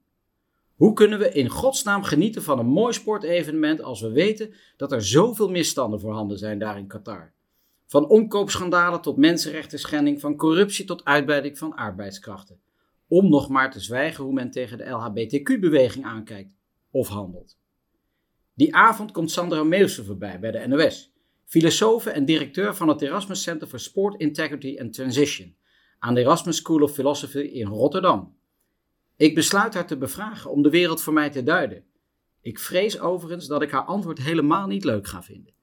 [0.75, 5.05] Hoe kunnen we in godsnaam genieten van een mooi sportevenement als we weten dat er
[5.05, 7.35] zoveel misstanden voorhanden zijn daar in Qatar?
[7.87, 12.61] Van omkoopschandalen tot mensenrechten schending, van corruptie tot uitbuiting van arbeidskrachten.
[13.09, 16.55] Om nog maar te zwijgen hoe men tegen de LHBTQ-beweging aankijkt
[16.91, 17.59] of handelt.
[18.55, 21.13] Die avond komt Sandra Meeuwse voorbij bij de NOS,
[21.45, 25.57] filosoof en directeur van het Erasmus Center for Sport Integrity and Transition
[25.99, 28.37] aan de Erasmus School of Philosophy in Rotterdam.
[29.17, 31.85] Ik besluit haar te bevragen om de wereld voor mij te duiden.
[32.41, 35.56] Ik vrees overigens dat ik haar antwoord helemaal niet leuk ga vinden.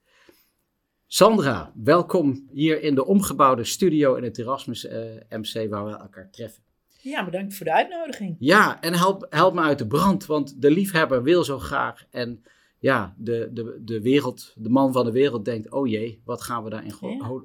[1.06, 5.90] Sandra, welkom hier in de omgebouwde studio in het Erasmus uh, eh, MC waar we
[5.90, 6.62] elkaar treffen.
[7.02, 8.36] Ja, bedankt voor de uitnodiging.
[8.38, 12.06] Ja, en help, help me uit de brand, want de liefhebber wil zo graag.
[12.10, 12.42] En
[12.78, 16.64] ja, de, de, de wereld, de man van de wereld denkt, oh jee, wat gaan
[16.64, 16.94] we daar in,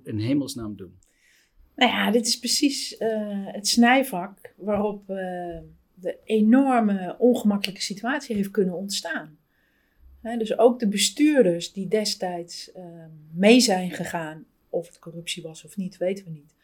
[0.03, 0.99] in hemelsnaam doen?
[1.75, 3.07] Nou ja, dit is precies uh,
[3.45, 5.17] het snijvak waarop uh,
[5.93, 9.38] de enorme ongemakkelijke situatie heeft kunnen ontstaan.
[10.21, 12.83] Dus ook de bestuurders die destijds uh,
[13.33, 16.55] mee zijn gegaan, of het corruptie was of niet, weten we niet.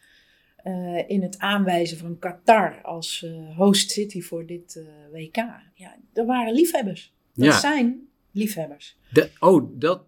[0.64, 5.36] Uh, in het aanwijzen van Qatar als uh, host city voor dit uh, WK.
[5.74, 7.14] Ja, er waren liefhebbers.
[7.34, 7.60] Dat ja.
[7.60, 8.97] zijn liefhebbers.
[9.12, 10.03] De, oh, dat,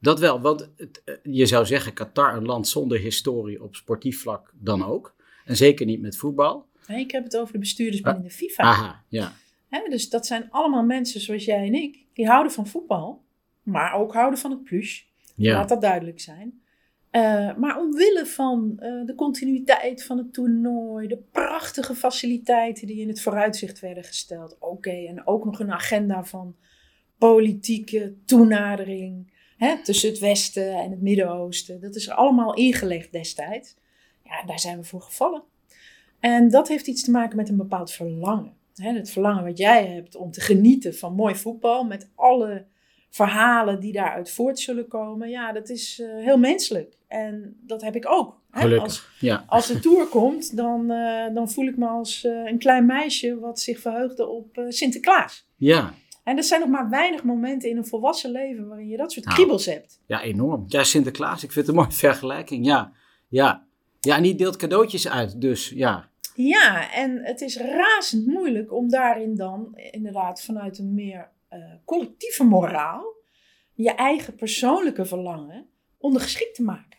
[0.00, 0.40] dat wel.
[0.40, 5.16] Want het, je zou zeggen, Qatar een land zonder historie op sportief vlak dan ook.
[5.44, 6.66] En zeker niet met voetbal.
[6.86, 8.62] Nee, ik heb het over de bestuurders binnen de FIFA.
[8.62, 9.36] Aha, ja.
[9.88, 12.04] Dus dat zijn allemaal mensen zoals jij en ik.
[12.12, 13.24] Die houden van voetbal.
[13.62, 15.12] Maar ook houden van het plus.
[15.34, 15.54] Ja.
[15.54, 16.60] Laat dat duidelijk zijn.
[17.12, 23.08] Uh, maar omwille van uh, de continuïteit van het toernooi, de prachtige faciliteiten die in
[23.08, 24.56] het vooruitzicht werden gesteld.
[24.58, 26.56] Oké, en ook nog een agenda van
[27.18, 31.80] politieke toenadering hè, tussen het Westen en het Midden-Oosten.
[31.80, 33.76] Dat is er allemaal ingelegd destijds.
[34.24, 35.42] Ja, daar zijn we voor gevallen.
[36.20, 38.57] En dat heeft iets te maken met een bepaald verlangen.
[38.78, 42.64] Hè, het verlangen wat jij hebt om te genieten van mooi voetbal met alle
[43.10, 45.28] verhalen die daaruit voort zullen komen.
[45.28, 46.96] Ja, dat is uh, heel menselijk.
[47.06, 48.40] En dat heb ik ook.
[48.50, 48.78] Hè?
[48.78, 49.44] Als, ja.
[49.46, 53.38] als de tour komt, dan, uh, dan voel ik me als uh, een klein meisje
[53.38, 55.46] wat zich verheugde op Sinterklaas.
[55.56, 55.94] Ja.
[56.24, 59.24] En er zijn nog maar weinig momenten in een volwassen leven waarin je dat soort
[59.24, 60.00] nou, kriebels hebt.
[60.06, 60.64] Ja, enorm.
[60.66, 62.66] Ja, Sinterklaas, ik vind het een mooie vergelijking.
[62.66, 62.92] Ja,
[63.28, 63.66] ja.
[64.00, 66.08] Ja, en die deelt cadeautjes uit, dus ja.
[66.44, 72.44] Ja, en het is razend moeilijk om daarin dan inderdaad vanuit een meer uh, collectieve
[72.44, 73.16] moraal
[73.74, 75.66] je eigen persoonlijke verlangen
[75.98, 76.98] ondergeschikt te maken.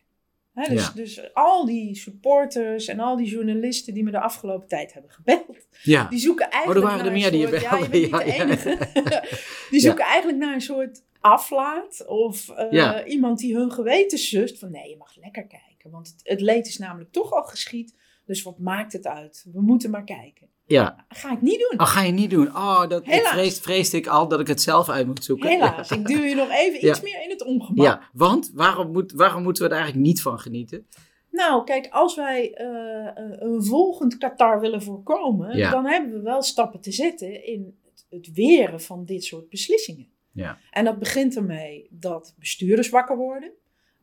[0.68, 5.12] dus, dus al die supporters en al die journalisten die me de afgelopen tijd hebben
[5.12, 6.08] gebeld, ja.
[6.08, 8.42] die zoeken eigenlijk oh, er waren naar er meer die ja, je bent niet de
[8.42, 8.78] enige.
[9.72, 14.72] die zoeken eigenlijk naar een soort aflaat of uh, iemand die hun geweten sust van
[14.72, 17.94] nee, je mag lekker kijken, want het, het leed is namelijk toch al geschied,
[18.30, 19.46] dus wat maakt het uit?
[19.54, 20.48] We moeten maar kijken.
[20.66, 21.06] Ja.
[21.08, 21.80] Ga ik niet doen.
[21.80, 22.48] Oh, ga je niet doen.
[22.48, 25.50] Oh, dat vrees, vreesde ik al dat ik het zelf uit moet zoeken.
[25.50, 25.92] Helaas.
[25.92, 27.86] Ik duw je nog even iets meer in het ongemak.
[27.86, 30.88] Ja, want waarom, moet, waarom moeten we er eigenlijk niet van genieten?
[31.32, 33.10] Nou, kijk, als wij uh,
[33.40, 38.34] een volgend Qatar willen voorkomen, dan hebben we wel stappen te zetten in het, het
[38.34, 40.08] weren van dit soort beslissingen.
[40.32, 40.58] Ja.
[40.72, 43.52] En dat begint ermee dat bestuurders wakker worden,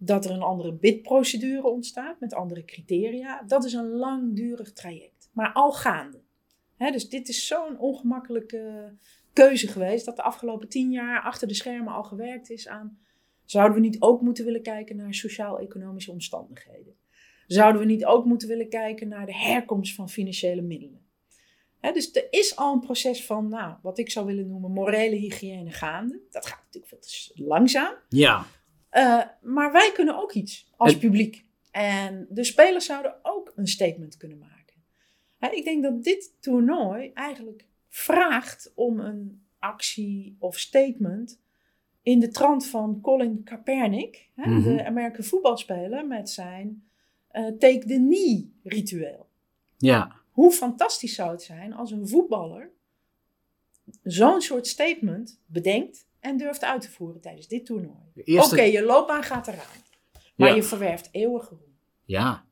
[0.07, 3.43] dat er een andere bidprocedure ontstaat met andere criteria.
[3.47, 6.25] Dat is een langdurig traject, maar al gaande
[6.79, 8.93] dus dit is zo'n ongemakkelijke
[9.33, 12.99] keuze geweest dat de afgelopen tien jaar achter de schermen al gewerkt is aan.
[13.45, 16.95] Zouden we niet ook moeten willen kijken naar sociaal-economische omstandigheden?
[17.47, 21.05] Zouden we niet ook moeten willen kijken naar de herkomst van financiële middelen?
[21.93, 25.71] dus er is al een proces van, nou, wat ik zou willen noemen, morele hygiëne
[25.71, 26.21] gaande.
[26.31, 27.95] Dat gaat natuurlijk veel te langzaam.
[28.09, 28.47] Ja.
[28.93, 31.45] Uh, maar wij kunnen ook iets als publiek.
[31.71, 34.57] En de spelers zouden ook een statement kunnen maken
[35.53, 41.41] ik denk dat dit toernooi eigenlijk vraagt om een actie of statement
[42.03, 44.77] in de trant van Colin Kaepernick, hè, mm -hmm.
[44.77, 46.89] de Amerikaanse voetbalspeler, met zijn
[47.33, 49.29] uh, take the knee ritueel.
[49.77, 50.13] Ja.
[50.31, 52.71] Hoe fantastisch zou het zijn als een voetballer
[54.03, 58.13] zo'n soort statement bedenkt en durft uit te voeren tijdens dit toernooi.
[58.15, 58.55] Eerste...
[58.55, 59.83] Oké, je loopbaan gaat eraan,
[60.37, 61.75] maar je verwerft eeuwige roem.
[62.05, 62.47] Ja,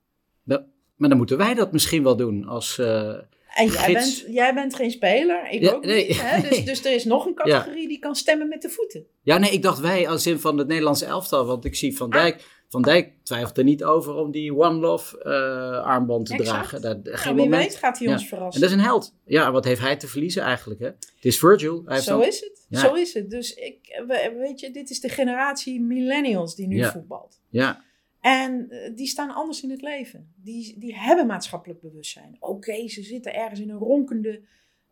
[0.96, 2.78] maar dan moeten wij dat misschien wel doen als.
[2.78, 3.08] Uh,
[3.54, 6.20] en jij bent, jij bent geen speler, ik ook nee, niet.
[6.20, 6.40] Hè?
[6.48, 9.06] Dus, dus er is nog een categorie die kan stemmen met de voeten.
[9.22, 11.46] Ja, nee, ik dacht wij als zin van het Nederlandse elftal.
[11.46, 12.22] Want ik zie Van ah.
[12.22, 16.80] Dijk, Van Dijk twijfelt er niet over om die One Love uh, armband te dragen.
[16.80, 17.62] Dat, geen nou, wie moment.
[17.62, 18.62] weet gaat hij ons verrassen.
[18.62, 19.14] En dat is een held.
[19.24, 20.80] Ja, wat heeft hij te verliezen eigenlijk?
[20.80, 20.86] Hè?
[20.86, 21.82] Het is Virgil.
[21.86, 22.80] Hij Zo is het.
[22.80, 23.30] Zo is het.
[23.30, 24.02] Dus ik,
[24.38, 27.40] weet je, dit is de generatie millennials die nu voetbalt.
[27.48, 27.84] Ja.
[28.20, 30.32] En eh, die staan anders in het leven.
[30.36, 32.36] Die, die hebben maatschappelijk bewustzijn.
[32.40, 34.40] Oké, ze zitten ergens in een ronkende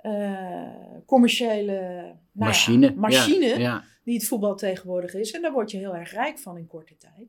[0.02, 0.68] uh,
[1.06, 1.72] commerciële
[2.32, 5.30] nou machine, ja, machine die het voetbal tegenwoordig is.
[5.30, 7.28] En daar word je heel erg rijk van in korte tijd.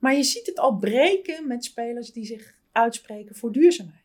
[0.00, 3.98] Maar je ziet het al breken met spelers die zich uitspreken voor duurzaamheid.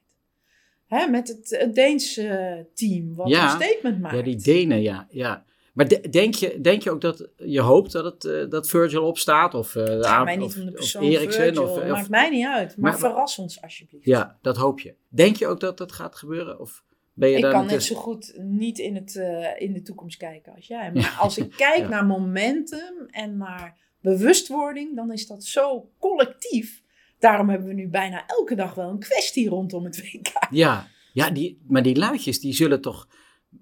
[0.88, 4.16] Hè, met het, het Deense team, wat een statement maakt.
[4.16, 5.08] Ja, die Denen, ja.
[5.10, 5.46] ja.
[5.74, 9.54] Maar denk, je, denk je ook dat je hoopt dat, het, uh, dat Virgil opstaat?
[9.54, 11.58] Of, uh, ja, mij niet van de persoon of Eriksen?
[11.58, 12.78] Of, Maakt mij niet uit.
[12.78, 14.06] Maar, maar verras ons alsjeblieft.
[14.06, 14.94] Ja, dat hoop je.
[15.10, 16.60] Denk je ook dat dat gaat gebeuren?
[16.60, 16.84] Of
[17.14, 20.56] Ben je ik kan net zo goed niet in, het, uh, in de toekomst kijken
[20.56, 20.92] als jij.
[20.94, 26.84] Maar als ik kijk naar momentum en naar bewustwording, dan is dat zo collectief.
[27.20, 30.48] Daarom hebben we nu bijna elke dag wel een kwestie rondom het WK.
[30.50, 33.08] Ja, ja die, maar die luidjes die zullen toch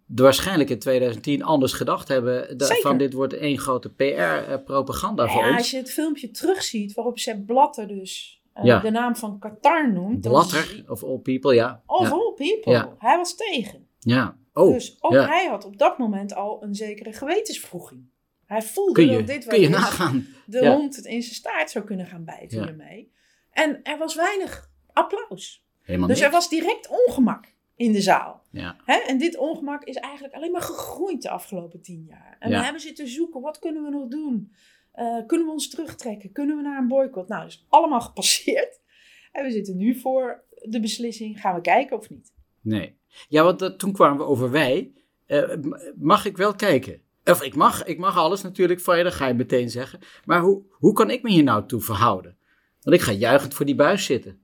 [0.06, 2.56] waarschijnlijk in 2010 anders gedacht hebben.
[2.82, 5.58] van dit wordt één grote PR-propaganda voor ons.
[5.58, 10.22] Als je het filmpje terugziet waarop Sepp Blatter dus uh, de naam van Qatar noemt.
[10.22, 11.84] Blatter, of all people, ja.
[11.86, 12.96] Of all people.
[12.98, 13.88] Hij was tegen.
[14.00, 14.38] Ja.
[14.54, 18.12] Oh, dus ook hij had op dat moment al een zekere gewetensvroeging.
[18.54, 20.28] Hij voelde je, dat dit nagaan.
[20.46, 23.12] de hond het in zijn staart zou kunnen gaan bijten ermee.
[23.52, 25.66] En er was weinig applaus.
[25.82, 28.44] Helemaal dus er was direct ongemak in de zaal.
[28.52, 28.76] Ja.
[28.86, 28.96] Hè?
[28.96, 32.36] En dit ongemak is eigenlijk alleen maar gegroeid de afgelopen tien jaar.
[32.40, 34.54] En we hebben zitten zoeken, wat kunnen we nog doen?
[34.96, 36.32] Uh, kunnen we ons terugtrekken?
[36.32, 37.28] Kunnen we naar een boycott?
[37.28, 38.80] Nou, dat is allemaal gepasseerd.
[39.32, 42.34] En we zitten nu voor de beslissing, gaan we kijken of niet?
[42.62, 42.98] Nee.
[43.28, 44.92] Ja, want dat, toen kwamen we over wij.
[45.28, 45.54] Uh,
[45.96, 47.02] mag ik wel kijken?
[47.26, 50.00] Of ik mag, ik mag alles natuurlijk van je, dat ga je meteen zeggen.
[50.26, 52.38] Maar hoe, hoe kan ik me hier nou toe verhouden?
[52.82, 54.42] Want ik ga juichend voor die buis zitten.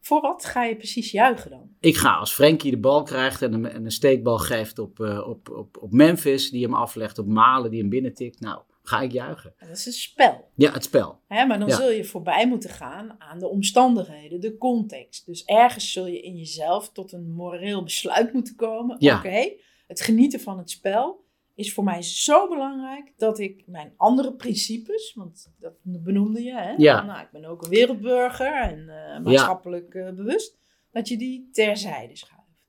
[0.00, 1.70] Voor wat ga je precies juichen dan?
[1.80, 5.50] Ik ga als Frankie de bal krijgt en een, een steekbal geeft op, uh, op,
[5.50, 8.40] op, op Memphis, die hem aflegt, op Malen, die hem binnentikt.
[8.40, 9.54] Nou, ga ik juichen.
[9.58, 10.50] Dat is een spel.
[10.54, 11.20] Ja, het spel.
[11.26, 15.26] Hè, maar dan zul je voorbij moeten gaan aan de omstandigheden, de context.
[15.26, 18.96] Dus ergens zul je in jezelf tot een moreel besluit moeten komen.
[18.98, 19.16] Ja.
[19.16, 19.52] Oké,
[19.86, 21.24] het genieten van het spel
[21.56, 26.74] is voor mij zo belangrijk dat ik mijn andere principes, want dat benoemde je, hè?
[26.76, 27.02] Ja.
[27.02, 30.58] Nou, ik ben ook een wereldburger en uh, maatschappelijk uh, bewust,
[30.90, 32.64] dat je die terzijde schuift.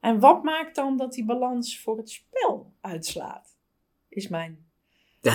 [0.00, 3.56] En wat maakt dan dat die balans voor het spel uitslaat?
[4.08, 4.65] Is mijn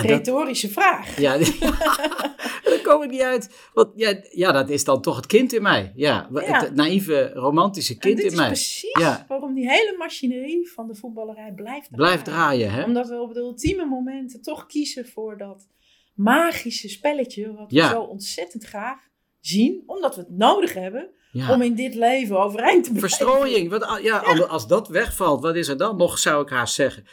[0.00, 1.20] retorische vraag.
[1.20, 1.38] Ja,
[2.64, 3.70] daar kom ik niet uit.
[3.72, 5.92] Want ja, ja, dat is dan toch het kind in mij.
[5.94, 8.46] Ja, het naïeve, romantische kind in mij.
[8.46, 9.24] precies ja.
[9.28, 11.96] waarom die hele machinerie van de voetballerij blijft draaien.
[11.96, 12.84] Blijft draaien, hè?
[12.84, 15.68] Omdat we op de ultieme momenten toch kiezen voor dat
[16.14, 17.52] magische spelletje...
[17.52, 18.98] wat we zo ontzettend graag
[19.40, 21.10] zien, omdat we het nodig hebben...
[21.50, 23.08] om in dit leven overeind te blijven.
[23.08, 23.70] Verstrooiing.
[23.70, 24.18] Wat, ja,
[24.48, 27.04] Als dat wegvalt, wat is er dan nog, zou ik haast zeggen.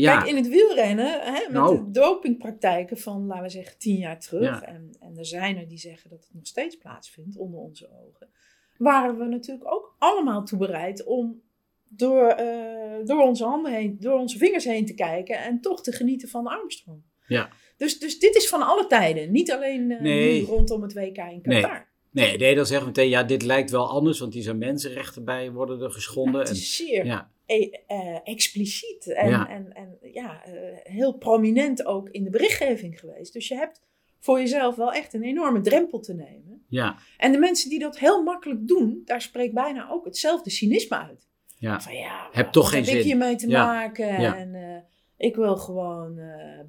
[0.00, 0.16] Ja.
[0.16, 1.76] Kijk, in het wielrennen, hè, met nou.
[1.76, 4.62] de dopingpraktijken van, laten we zeggen, tien jaar terug.
[4.62, 8.28] En, en er zijn er die zeggen dat het nog steeds plaatsvindt onder onze ogen.
[8.76, 11.42] Waren we natuurlijk ook allemaal toe bereid om
[11.88, 15.92] door, uh, door onze handen heen, door onze vingers heen te kijken en toch te
[15.92, 17.02] genieten van Armstrong.
[17.26, 17.50] Ja.
[17.76, 20.44] Dus, dus dit is van alle tijden, niet alleen uh, nee.
[20.44, 21.86] rondom het WK in Qatar.
[22.10, 22.36] Nee.
[22.36, 25.50] Nee, dan zeggen we meteen, ja, dit lijkt wel anders, want hier zijn mensenrechten bij,
[25.50, 26.40] worden er geschonden.
[26.40, 27.04] Ja, het is zeer.
[27.04, 27.30] Ja.
[27.48, 29.48] E, eh, expliciet en, ja.
[29.48, 33.32] en, en ja, uh, heel prominent ook in de berichtgeving geweest.
[33.32, 33.82] Dus je hebt
[34.18, 36.64] voor jezelf wel echt een enorme drempel te nemen.
[36.68, 36.96] Ja.
[37.16, 41.28] En de mensen die dat heel makkelijk doen, daar spreekt bijna ook hetzelfde cynisme uit.
[41.58, 41.80] Ja.
[41.80, 42.98] Van ja, heb toch geen heb zin.
[42.98, 43.66] ik hiermee te ja.
[43.66, 44.08] maken?
[44.08, 44.76] En uh,
[45.16, 46.20] ik wil gewoon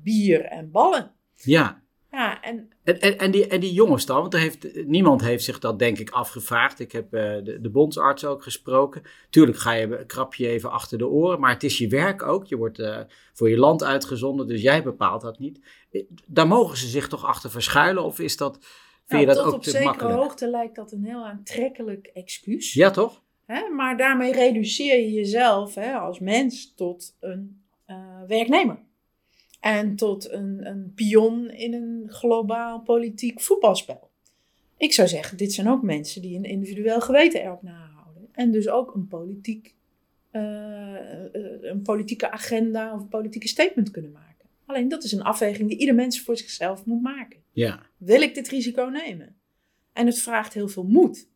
[0.04, 1.12] bier en ballen.
[1.36, 1.82] Ja.
[2.12, 2.70] Ja, en...
[2.84, 5.80] En, en, en, die, en die jongens dan, want er heeft, niemand heeft zich dat
[5.80, 6.80] denk ik afgevraagd.
[6.80, 9.02] Ik heb uh, de, de bondsarts ook gesproken.
[9.30, 12.46] Tuurlijk ga je, krap je even achter de oren, maar het is je werk ook.
[12.46, 13.00] Je wordt uh,
[13.34, 15.60] voor je land uitgezonden, dus jij bepaalt dat niet.
[16.26, 18.66] Daar mogen ze zich toch achter verschuilen of is dat, vind
[19.08, 20.20] nou, je dat tot ook op te zekere makkelijk?
[20.20, 22.74] hoogte lijkt dat een heel aantrekkelijk excuus.
[22.74, 23.22] Ja, toch?
[23.46, 23.70] Hè?
[23.70, 27.96] Maar daarmee reduceer je jezelf hè, als mens tot een uh,
[28.28, 28.88] werknemer.
[29.60, 34.10] En tot een, een pion in een globaal politiek voetbalspel.
[34.78, 38.30] Ik zou zeggen, dit zijn ook mensen die een individueel geweten erop nahouden.
[38.32, 39.76] En dus ook een, politiek,
[40.32, 40.42] uh,
[41.62, 44.46] een politieke agenda of een politieke statement kunnen maken.
[44.66, 47.40] Alleen dat is een afweging die ieder mens voor zichzelf moet maken.
[47.52, 47.86] Ja.
[47.98, 49.36] Wil ik dit risico nemen?
[49.94, 51.28] En het vraagt heel veel moed.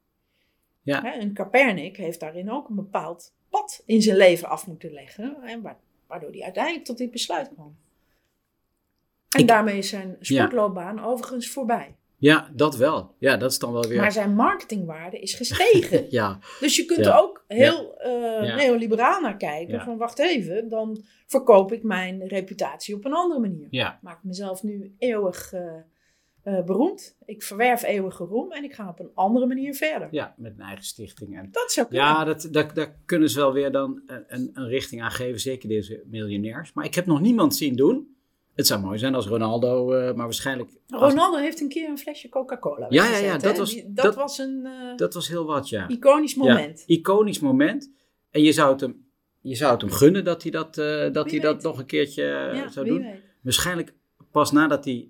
[0.81, 1.01] Ja.
[1.01, 5.37] Hè, en heeft daarin ook een bepaald pad in zijn leven af moeten leggen.
[5.43, 5.61] En
[6.07, 7.77] waardoor hij uiteindelijk tot dit besluit kwam.
[9.33, 11.03] En ik, daarmee is zijn sportloopbaan ja.
[11.03, 11.95] overigens voorbij.
[12.23, 13.15] Ja, dat wel.
[13.19, 13.99] Ja, dat is dan wel weer.
[13.99, 16.05] Maar zijn marketingwaarde is gestegen.
[16.19, 16.39] ja.
[16.59, 17.11] Dus je kunt ja.
[17.11, 19.81] er ook heel uh, neoliberaal naar kijken.
[19.81, 23.67] Van wacht even, dan verkoop ik mijn reputatie op een andere manier.
[23.69, 23.99] Ja.
[24.01, 25.61] Maak mezelf nu eeuwig uh,
[26.43, 27.17] uh, beroemd.
[27.25, 30.07] Ik verwerf eeuwige roem en ik ga op een andere manier verder.
[30.11, 31.37] Ja, met een eigen stichting.
[31.37, 31.47] En...
[31.51, 32.05] Dat zou kunnen.
[32.05, 35.39] Ja, dat, dat, daar kunnen ze wel weer dan een, een richting aan geven.
[35.39, 36.73] Zeker deze miljonairs.
[36.73, 38.12] Maar ik heb nog niemand zien doen.
[38.55, 40.69] Het zou mooi zijn als Ronaldo, uh, maar waarschijnlijk...
[40.87, 44.15] Ronaldo heeft een keer een flesje Coca-Cola Ja, ja, ja, dat, was, Die, dat, dat,
[44.15, 44.61] was een...
[44.63, 45.87] Uh, dat was heel wat, ja.
[45.87, 46.83] Iconisch moment.
[46.85, 47.91] Ja, iconisch moment.
[48.31, 49.05] En je zou het hem,
[49.41, 52.23] je zou het hem gunnen dat hij dat, uh, dat, hij dat nog een keertje
[52.53, 53.01] ja, zou doen.
[53.01, 53.21] Weet.
[53.41, 53.93] Waarschijnlijk
[54.31, 55.07] pas nadat hij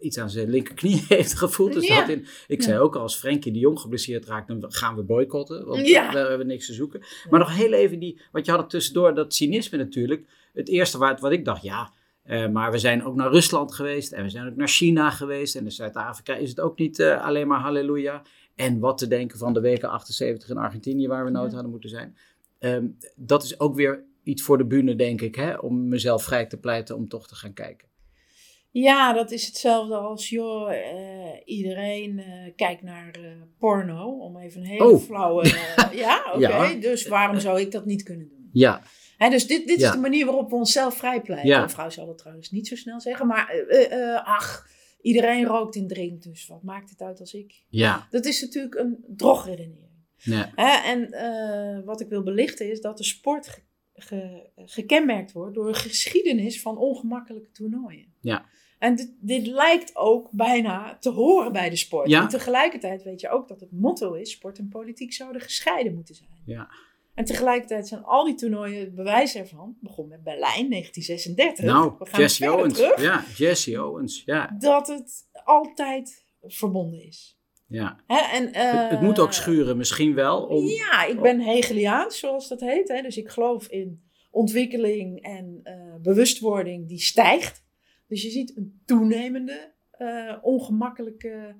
[0.00, 1.72] iets aan zijn linkerknie heeft gevoeld.
[1.72, 2.08] Dus ja.
[2.08, 5.66] in, ik zei ook al, als Frenkie de Jong geblesseerd raakt, dan gaan we boycotten.
[5.66, 6.12] Want ja.
[6.12, 7.00] we hebben niks te zoeken.
[7.30, 10.26] Maar nog heel even die, wat je had er tussendoor, dat cynisme natuurlijk.
[10.52, 11.92] Het eerste waar, wat ik dacht, ja,
[12.28, 15.56] maar we zijn ook naar Rusland geweest en we zijn ook naar China geweest.
[15.56, 18.22] En in Zuid-Afrika is het ook niet alleen maar halleluja.
[18.54, 21.90] En wat te denken van de weken 78 in Argentinië, waar we nooit hadden moeten
[21.90, 22.16] zijn.
[22.58, 25.54] Ehm, dat is ook weer iets voor de bühne, denk ik, hè?
[25.54, 27.88] om mezelf vrij te pleiten om toch te gaan kijken.
[28.70, 30.78] Ja, dat is hetzelfde als, joh, uh,
[31.44, 32.22] iedereen
[32.56, 33.10] kijkt naar
[33.58, 35.00] porno, om even een hele oh.
[35.00, 35.44] flauwe...
[35.92, 38.48] ja, oké, dus waarom zou ik dat niet kunnen doen?
[38.52, 38.82] Ja.
[39.18, 41.48] Dus dit, dit is de manier waarop we onszelf vrijpleiten.
[41.48, 41.62] Ja.
[41.62, 43.64] Een vrouw zal dat trouwens niet zo snel zeggen, maar
[44.24, 44.68] ach,
[45.00, 47.64] iedereen rookt en drinkt, dus wat maakt het uit als ik?
[47.68, 48.06] Ja.
[48.10, 49.86] Dat is natuurlijk een drogredenering.
[50.16, 50.54] Ja.
[50.84, 51.10] en
[51.84, 53.62] wat ik wil belichten is dat de sport
[54.56, 58.14] gekenmerkt wordt door een geschiedenis van ongemakkelijke toernooien.
[58.20, 58.46] Ja.
[58.78, 62.08] En dit, dit, lijkt ook bijna te horen bij de sport.
[62.08, 62.22] Ja.
[62.22, 66.14] En tegelijkertijd weet je ook dat het motto is: sport en politiek zouden gescheiden moeten
[66.14, 66.42] zijn.
[66.44, 66.68] Ja.
[67.18, 69.76] En tegelijkertijd zijn al die toernooien het bewijs ervan.
[69.80, 71.64] begon met Berlijn 1936.
[71.64, 72.78] Nou, Jesse Owens.
[72.96, 74.22] Ja, Jesse Owens.
[74.24, 74.56] Ja.
[74.58, 77.38] Dat het altijd verbonden is.
[77.66, 78.00] Ja.
[78.06, 80.46] Hè, en, het, het, moet ook eh, schuren, misschien wel.
[80.46, 82.88] Om, ja, ik ben Hegeliaans, zoals dat heet.
[82.88, 87.64] Hè, dus ik geloof in ontwikkeling en uh, bewustwording die stijgt.
[88.06, 91.56] Dus je ziet een toenemende uh, ongemakkelijke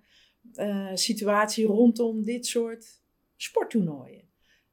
[0.94, 3.02] situatie rondom dit soort
[3.36, 4.27] sporttoernooien.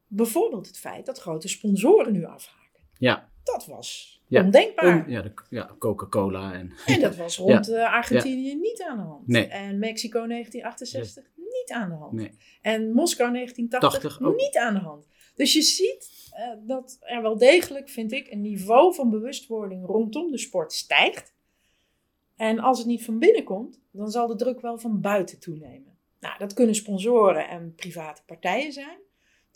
[0.06, 2.80] Bijvoorbeeld het feit dat grote sponsoren nu afhaken.
[2.98, 3.28] Ja.
[3.42, 5.10] Dat was ondenkbaar.
[5.10, 6.52] ja, ja Coca-Cola.
[6.52, 7.92] En, en dat was rond ja.
[7.92, 9.28] Argentinië niet aan de hand.
[9.28, 9.46] Nee.
[9.46, 12.12] En Mexico 1968 niet aan de hand.
[12.12, 12.30] Nee.
[12.62, 15.06] En Moskou 1980 niet aan de hand.
[15.34, 20.30] Dus je ziet uh, dat er wel degelijk, vind ik, een niveau van bewustwording rondom
[20.30, 21.34] de sport stijgt.
[22.36, 25.98] En als het niet van binnen komt, dan zal de druk wel van buiten toenemen.
[26.20, 28.98] Nou, dat kunnen sponsoren en private partijen zijn.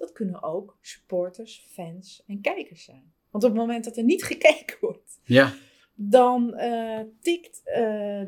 [0.01, 3.13] Dat kunnen ook supporters, fans en kijkers zijn.
[3.31, 5.55] Want op het moment dat er niet gekeken wordt, ja.
[5.95, 7.75] dan uh, tikt uh,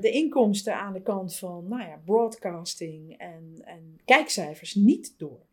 [0.01, 5.47] de inkomsten aan de kant van nou ja, broadcasting en, en kijkcijfers niet door.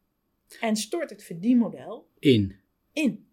[0.60, 2.56] En stort het verdienmodel in.
[2.94, 3.28] in.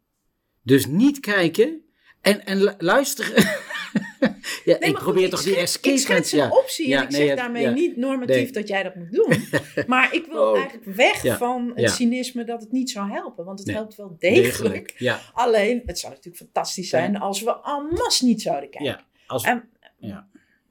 [0.63, 1.85] Dus niet kijken
[2.21, 3.45] en, en luisteren.
[4.67, 7.97] ja, ik probeer toch die escape Ik schets een optie en ik zeg daarmee niet
[7.97, 9.49] normatief dat jij dat moet doen.
[9.87, 10.59] maar ik wil oh.
[10.59, 13.45] eigenlijk weg van het cynisme dat het niet zou helpen.
[13.45, 15.19] Want het helpt wel degelijk.
[15.33, 19.05] Alleen, het zou natuurlijk fantastisch zijn als we en masse niet zouden kijken.
[19.27, 19.69] Als, en,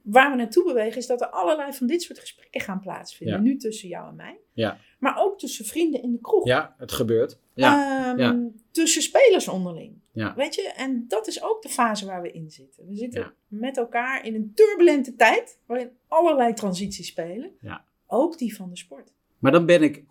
[0.02, 3.44] waar we naartoe bewegen is dat er allerlei van dit soort gesprekken gaan plaatsvinden.
[3.44, 4.40] Nu tussen jou en mij.
[4.54, 4.78] Ja.
[5.00, 6.46] Maar ook tussen vrienden in de kroeg.
[6.46, 7.40] Ja, het gebeurt.
[7.54, 8.16] Ja.
[8.20, 10.04] Um, tussen spelers onderling.
[10.16, 10.36] Ja.
[10.36, 10.74] Weet je?
[10.76, 12.88] En dat is ook de fase waar we in zitten.
[12.88, 15.60] We zitten met elkaar in een turbulente tijd.
[15.66, 17.52] Waarin allerlei transities spelen.
[17.62, 17.86] Ja.
[18.08, 19.12] Ook die van de sport.
[19.40, 20.04] Maar dan ben ik,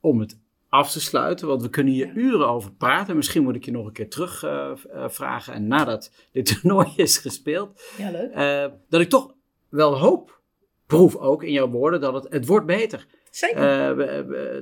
[0.00, 0.38] om het
[0.68, 3.16] af te sluiten, want we kunnen hier uren over praten.
[3.16, 4.72] Misschien moet ik je nog een keer terug uh,
[5.08, 5.54] vragen.
[5.54, 8.34] En nadat dit toernooi is gespeeld, ja, leuk.
[8.34, 9.34] Uh, dat ik toch
[9.68, 10.40] wel hoop,
[10.86, 13.06] proef ook in jouw woorden, dat het, het wordt beter.
[13.30, 13.62] Zeker.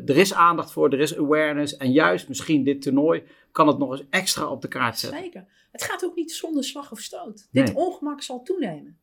[0.09, 1.77] er is aandacht voor, er is awareness.
[1.77, 5.21] En juist misschien dit toernooi kan het nog eens extra op de kaart zetten.
[5.21, 5.47] Zeker.
[5.73, 7.49] Het gaat ook niet zonder slag of stoot.
[7.51, 8.99] Dit ongemak zal toenemen.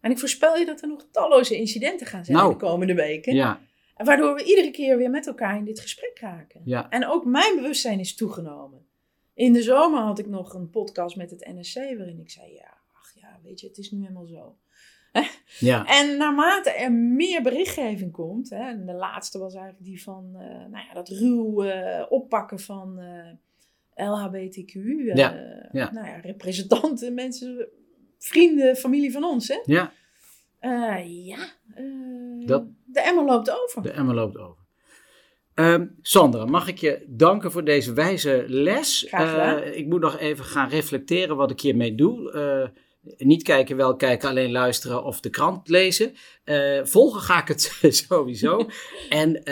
[0.00, 3.34] En ik voorspel je dat er nog talloze incidenten gaan zijn nou, de komende weken.
[3.34, 3.60] Ja.
[3.96, 6.60] Waardoor we iedere keer weer met elkaar in dit gesprek raken.
[6.64, 6.90] Ja.
[6.90, 8.86] En ook mijn bewustzijn is toegenomen.
[9.34, 12.74] In de zomer had ik nog een podcast met het NSC waarin ik zei: Ja,
[12.92, 14.56] ach ja, weet je, het is nu helemaal zo.
[15.58, 15.86] Ja.
[15.86, 20.40] En naarmate er meer berichtgeving komt, hè, en de laatste was eigenlijk die van uh,
[20.40, 24.72] nou ja, dat ruw uh, oppakken van uh, LHBTQ,
[25.14, 25.34] ja.
[25.72, 25.92] Ja.
[25.92, 27.68] Nou ja, representanten, mensen,
[28.18, 29.48] vrienden, familie van ons.
[29.48, 29.58] Hè?
[29.64, 29.92] Ja.
[31.04, 31.48] ja,
[32.46, 33.82] dat, de emmer loopt over.
[33.82, 34.62] De emmer loopt over.
[35.54, 39.12] Um, Sandra, mag ik je danken voor deze wijze les?
[39.12, 42.32] Uh, ik moet nog even gaan reflecteren wat ik hiermee doe.
[43.18, 46.12] Niet kijken, wel kijken, alleen luisteren of de krant lezen.
[46.44, 47.78] Uh, volgen ga ik het
[48.08, 48.66] sowieso.
[49.08, 49.44] en,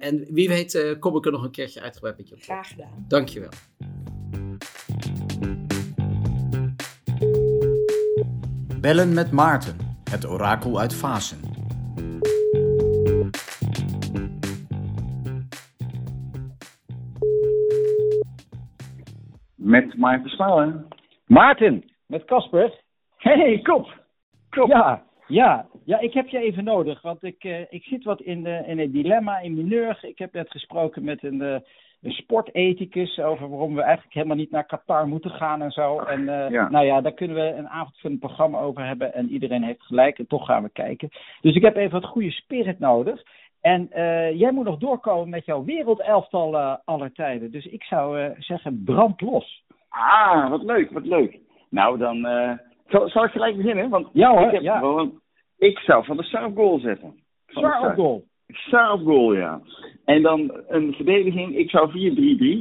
[0.00, 2.42] en wie weet kom ik er nog een keertje uitgebreid met je op.
[2.42, 3.04] Graag gedaan.
[3.08, 3.50] Dankjewel.
[8.80, 9.76] Bellen met Maarten,
[10.10, 11.40] het orakel uit Fasen.
[19.54, 20.86] Met Maarten Snellen.
[21.26, 22.83] Maarten, met Casper.
[23.24, 24.02] Hey, kop.
[24.50, 24.68] Kop.
[24.68, 28.46] Ja, ja, ja, ik heb je even nodig, want ik, uh, ik zit wat in,
[28.46, 29.98] uh, in een dilemma, in mineur.
[30.02, 31.56] Ik heb net gesproken met een, uh,
[32.02, 35.98] een sportethicus over waarom we eigenlijk helemaal niet naar Qatar moeten gaan en zo.
[35.98, 36.24] En
[36.70, 40.26] nou ja, daar kunnen we een avondvullend programma over hebben en iedereen heeft gelijk en
[40.26, 41.08] toch gaan we kijken.
[41.40, 43.22] Dus ik heb even wat goede spirit nodig.
[43.60, 43.88] En
[44.36, 47.50] jij moet nog doorkomen met jouw wereldelftal aller tijden.
[47.50, 49.62] Dus ik zou zeggen, brand los.
[49.88, 51.38] Ah, wat leuk, wat leuk.
[51.70, 52.26] Nou, dan
[52.88, 53.88] zal, zal ik gelijk beginnen?
[53.88, 55.06] Want ja hoor, ik, heb ja.
[55.58, 57.14] ik zou van de Sar goal zetten.
[57.46, 58.24] Zwaar op goal.
[59.04, 59.60] Goal, ja.
[60.04, 61.56] En dan een verdediging.
[61.56, 61.90] Ik zou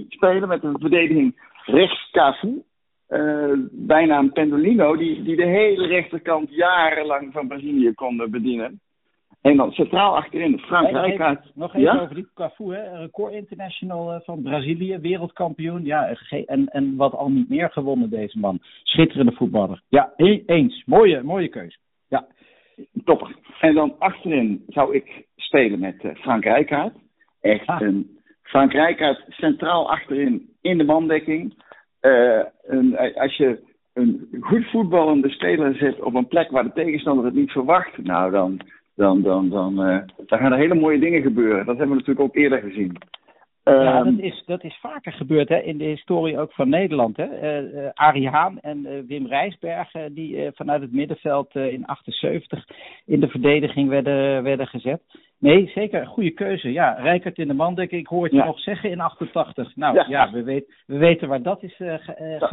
[0.05, 2.63] 4-3-3 spelen met een verdediging rechts Cafu.
[3.09, 8.81] Uh, bijna een Pendolino, die, die de hele rechterkant jarenlang van Brazilië kon bedienen.
[9.43, 11.51] En dan centraal achterin Frank Rijkaard.
[11.55, 12.97] Nog even over die Cafu, hè?
[12.97, 15.85] record international van Brazilië, wereldkampioen.
[15.85, 16.15] Ja,
[16.45, 18.59] en, en wat al niet meer gewonnen deze man.
[18.83, 19.81] Schitterende voetballer.
[19.89, 20.13] Ja,
[20.45, 20.83] eens.
[20.85, 21.77] Mooie, mooie keuze.
[22.07, 22.27] Ja.
[23.03, 23.35] Topper.
[23.59, 26.93] En dan achterin zou ik spelen met uh, Frank Rijkaard.
[27.41, 27.81] Echt ah.
[27.81, 31.63] een Frank Rijkaard centraal achterin in de mandekking.
[32.01, 33.59] Uh, een, als je
[33.93, 38.31] een goed voetballende speler zet op een plek waar de tegenstander het niet verwacht, nou
[38.31, 38.59] dan,
[38.95, 39.75] dan, dan, dan,
[40.25, 41.65] dan gaan er hele mooie dingen gebeuren.
[41.65, 42.97] Dat hebben we natuurlijk ook eerder gezien.
[43.63, 47.17] Ja, ehm, dat is, dat is vaker gebeurd hè, in de historie ook van Nederland.
[47.17, 47.61] Hè.
[47.61, 52.65] Uh, Arie Haan en uh, Wim Rijsberg, die vanuit het middenveld in 78
[53.05, 55.01] in de verdediging werden, werden gezet.
[55.39, 56.71] Nee, zeker, een goede keuze.
[56.71, 59.75] Ja, Rijkert in de mandek, ik hoor het je nog zeggen in 88.
[59.75, 61.81] Nou ja, we, weet, we weten waar dat is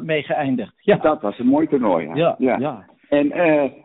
[0.03, 0.73] mee geëindigd.
[0.81, 0.97] Ja.
[0.97, 2.11] Dat was een mooi toernooi.
[2.15, 2.35] Ja.
[2.39, 2.85] ja.
[3.09, 3.29] En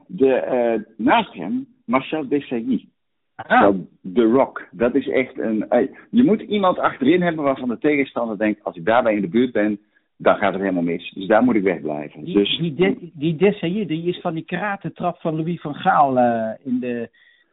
[0.08, 2.88] de, naast hem Marcel Desailly.
[3.36, 3.74] Ah.
[4.14, 4.68] The Rock.
[4.72, 5.70] Dat is echt een.
[5.70, 9.28] Eh, je moet iemand achterin hebben waarvan de tegenstander denkt: als ik daarbij in de
[9.28, 9.80] buurt ben,
[10.18, 11.12] dan gaat het helemaal mis.
[11.12, 12.24] Dus daar moet ik wegblijven.
[12.24, 16.50] Die, dus, die, de, die die is van die karatentrap van Louis van Gaal uh,
[16.64, 17.10] in de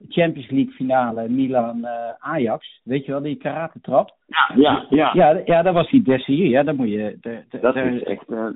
[0.09, 2.66] Champions League finale Milan-Ajax.
[2.66, 4.16] Uh, Weet je wel, die karatentrap?
[4.26, 5.11] Ja, ja, ja.
[5.14, 6.49] Ja, ja daar was die Desailly.
[6.49, 7.18] Ja, dan moet je.
[7.20, 8.30] De, de, dat is echt.
[8.30, 8.47] Uh,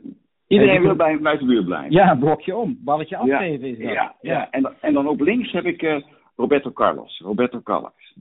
[0.48, 1.92] Iedereen wil bij, bij de buurt blijven.
[1.92, 2.78] Ja, blokje om.
[2.84, 3.92] Balletje afgeven is dat.
[3.92, 4.50] Ja, ja.
[4.50, 5.96] En, en dan op links heb ik uh,
[6.36, 7.20] Roberto Carlos.
[7.24, 8.14] Roberto Carlos.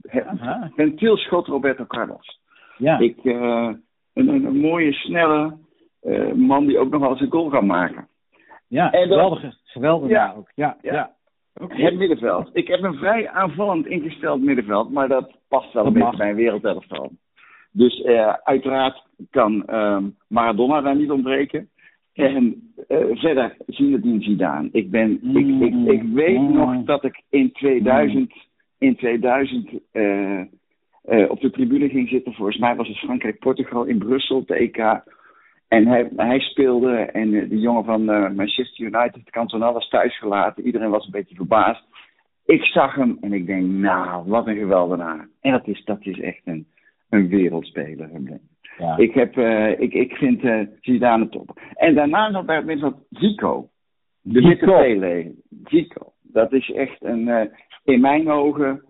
[0.76, 2.40] Ventielschot Roberto Carlos.
[2.76, 2.98] Ja.
[2.98, 3.70] Ik, uh,
[4.14, 5.56] een, een, mooie, snelle
[6.02, 8.08] uh, man die ook nog wel eens een goal kan maken.
[8.68, 10.50] Ja, en geweldige, geweldige ja, ook.
[10.54, 10.92] Ja, ja.
[10.92, 11.10] ja.
[11.60, 11.80] Okay.
[11.80, 12.50] Het middenveld.
[12.52, 16.36] Ik heb een vrij aanvallend ingesteld middenveld, maar dat past wel een beetje bij een
[16.36, 17.10] wereldelftal.
[17.72, 18.04] Dus
[18.42, 19.98] uiteraard kan uh,
[20.28, 21.68] Maradona daar niet ontbreken.
[22.16, 24.68] En uh, verder Zinedine Zidane.
[24.72, 26.52] Ik, ben, ik, ik, ik weet mm.
[26.52, 28.32] nog dat ik in 2000,
[28.78, 30.40] in 2000 uh,
[31.08, 32.32] uh, op de tribune ging zitten.
[32.32, 35.02] Volgens mij was het Frankrijk-Portugal in Brussel, de EK.
[35.68, 38.04] En hij, hij speelde en de jongen van
[38.34, 40.66] Manchester United, Cantona, was thuisgelaten.
[40.66, 41.84] Iedereen was een beetje verbaasd.
[42.46, 45.28] Ik zag hem en ik denk, nou, wat een geweldenaar.
[45.40, 46.66] En dat is, dat is echt een,
[47.10, 48.10] een wereldspeler.
[48.78, 48.96] Ja.
[48.96, 51.60] Ik, heb, uh, ik, ik vind uh, Zidane top.
[51.74, 53.68] En daarna nog bij het middenveld Zico.
[54.20, 55.34] De witte Pele.
[55.64, 56.12] Zico.
[56.22, 57.42] Dat is echt een, uh,
[57.84, 58.80] in mijn ogen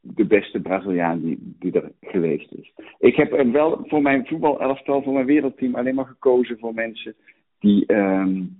[0.00, 2.72] de beste Braziliaan die, die er geweest is.
[2.98, 7.14] Ik heb wel voor mijn voetbalelftal, voor mijn wereldteam alleen maar gekozen voor mensen
[7.58, 8.56] die, um,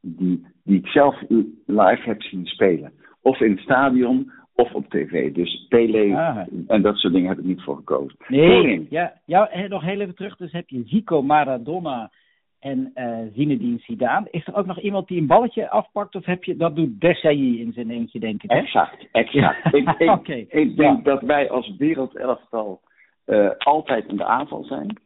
[0.00, 1.22] die, die ik zelf
[1.66, 2.92] live heb zien spelen.
[3.22, 5.32] Of in het stadion, of op tv.
[5.32, 6.46] Dus Pele ah.
[6.66, 8.16] en dat soort dingen heb ik niet voor gekozen.
[8.28, 10.36] Nee, ja, ja, nog heel even terug.
[10.36, 12.10] Dus heb je Zico, Maradona
[12.60, 14.28] en uh, Zinedine Zidane.
[14.30, 16.14] Is er ook nog iemand die een balletje afpakt?
[16.14, 18.50] Of heb je, dat doet Desailly in zijn eentje, denk ik.
[18.50, 18.58] Hè?
[18.58, 19.74] Exact, exact.
[19.74, 22.80] ik, ik, ik denk dat wij als wereldelftal
[23.26, 24.98] uh, altijd in de aanval zijn.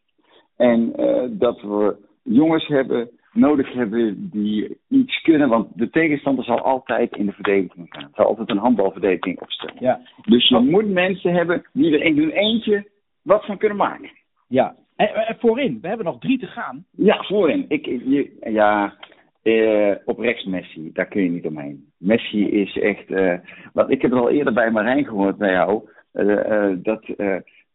[0.57, 5.49] En uh, dat we jongens hebben nodig hebben die iets kunnen.
[5.49, 8.11] Want de tegenstander zal altijd in de verdediging gaan.
[8.15, 9.77] Zal altijd een handbalverdediging opstellen.
[9.79, 10.01] Ja.
[10.23, 12.91] Dus je moet mensen hebben die er in eentje
[13.23, 14.11] wat van kunnen maken.
[14.49, 14.75] Ja.
[14.97, 16.85] En, voorin, we hebben nog drie te gaan.
[16.91, 17.65] Ja, voorin.
[17.69, 18.95] Ik, je, ja,
[19.43, 21.87] uh, op rechts Messi, daar kun je niet omheen.
[21.99, 23.11] Messi is echt.
[23.11, 23.35] Uh,
[23.73, 25.83] want ik heb het al eerder bij Marijn gehoord bij jou.
[26.15, 27.05] Uh, dat,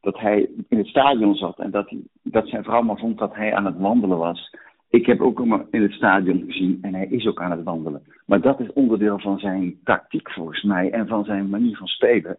[0.01, 3.35] dat hij in het stadion zat en dat, hij, dat zijn vrouw maar vond dat
[3.35, 4.55] hij aan het wandelen was.
[4.89, 8.01] Ik heb ook hem in het stadion gezien en hij is ook aan het wandelen.
[8.25, 12.37] Maar dat is onderdeel van zijn tactiek volgens mij en van zijn manier van spelen.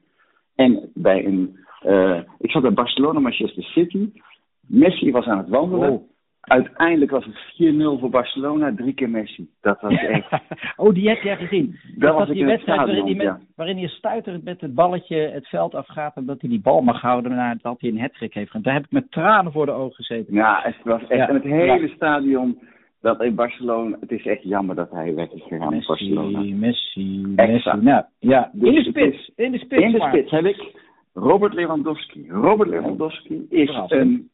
[0.54, 4.10] En bij een, uh, ik zat bij Barcelona, Manchester City.
[4.66, 5.90] Messi was aan het wandelen.
[5.90, 6.08] Oh.
[6.48, 7.36] Uiteindelijk was het
[7.74, 9.48] 4-0 voor Barcelona, drie keer Messi.
[9.60, 10.40] Dat was echt.
[10.76, 11.78] oh, die heb jij gezien.
[11.96, 15.74] Dat, was die wedstrijd waarin, hij met, waarin hij stuiterend met het balletje het veld
[15.74, 16.16] afgaat.
[16.16, 18.62] en dat hij die bal mag houden nadat hij een hattrick heeft gedaan.
[18.62, 20.34] Daar heb ik met tranen voor de ogen gezeten.
[20.34, 21.28] Ja, het was echt.
[21.28, 22.58] En het hele stadion.
[23.00, 26.38] Dat in Barcelona, het is echt jammer dat hij weg is gegaan Messi, in Barcelona.
[26.38, 27.76] Messi, Messi.
[27.80, 29.30] Nou, ja, in de spits.
[29.36, 29.82] In de spits.
[29.82, 30.72] In de spits heb ik
[31.14, 32.30] Robert Lewandowski.
[32.30, 34.30] Robert Lewandowski is, een,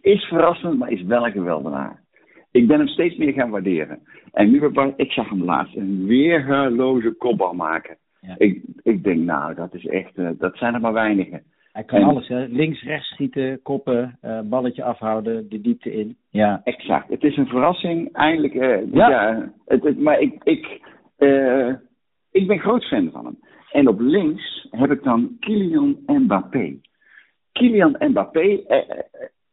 [0.00, 2.04] is verrassend, maar is wel een geweldenaar.
[2.50, 3.98] Ik ben hem steeds meer gaan waarderen.
[4.32, 7.96] En nu, ik zag hem laatst een weerloze kopbal maken.
[8.36, 11.42] Ik, ik denk, nou, dat is echt, uh, dat zijn er maar weinigen.
[11.72, 12.44] Hij kan alles, hè?
[12.44, 16.16] links, rechts schieten, koppen, uh, balletje afhouden, de diepte in.
[16.30, 17.08] Ja, exact.
[17.08, 18.54] Het is een verrassing, eindelijk.
[18.54, 19.10] Uh, ja.
[19.10, 20.80] ja het, het, maar ik, ik,
[22.30, 23.38] ik ben groot fan van hem.
[23.70, 26.76] En op links heb ik dan Kylian Mbappé.
[27.52, 28.60] Kylian Mbappé,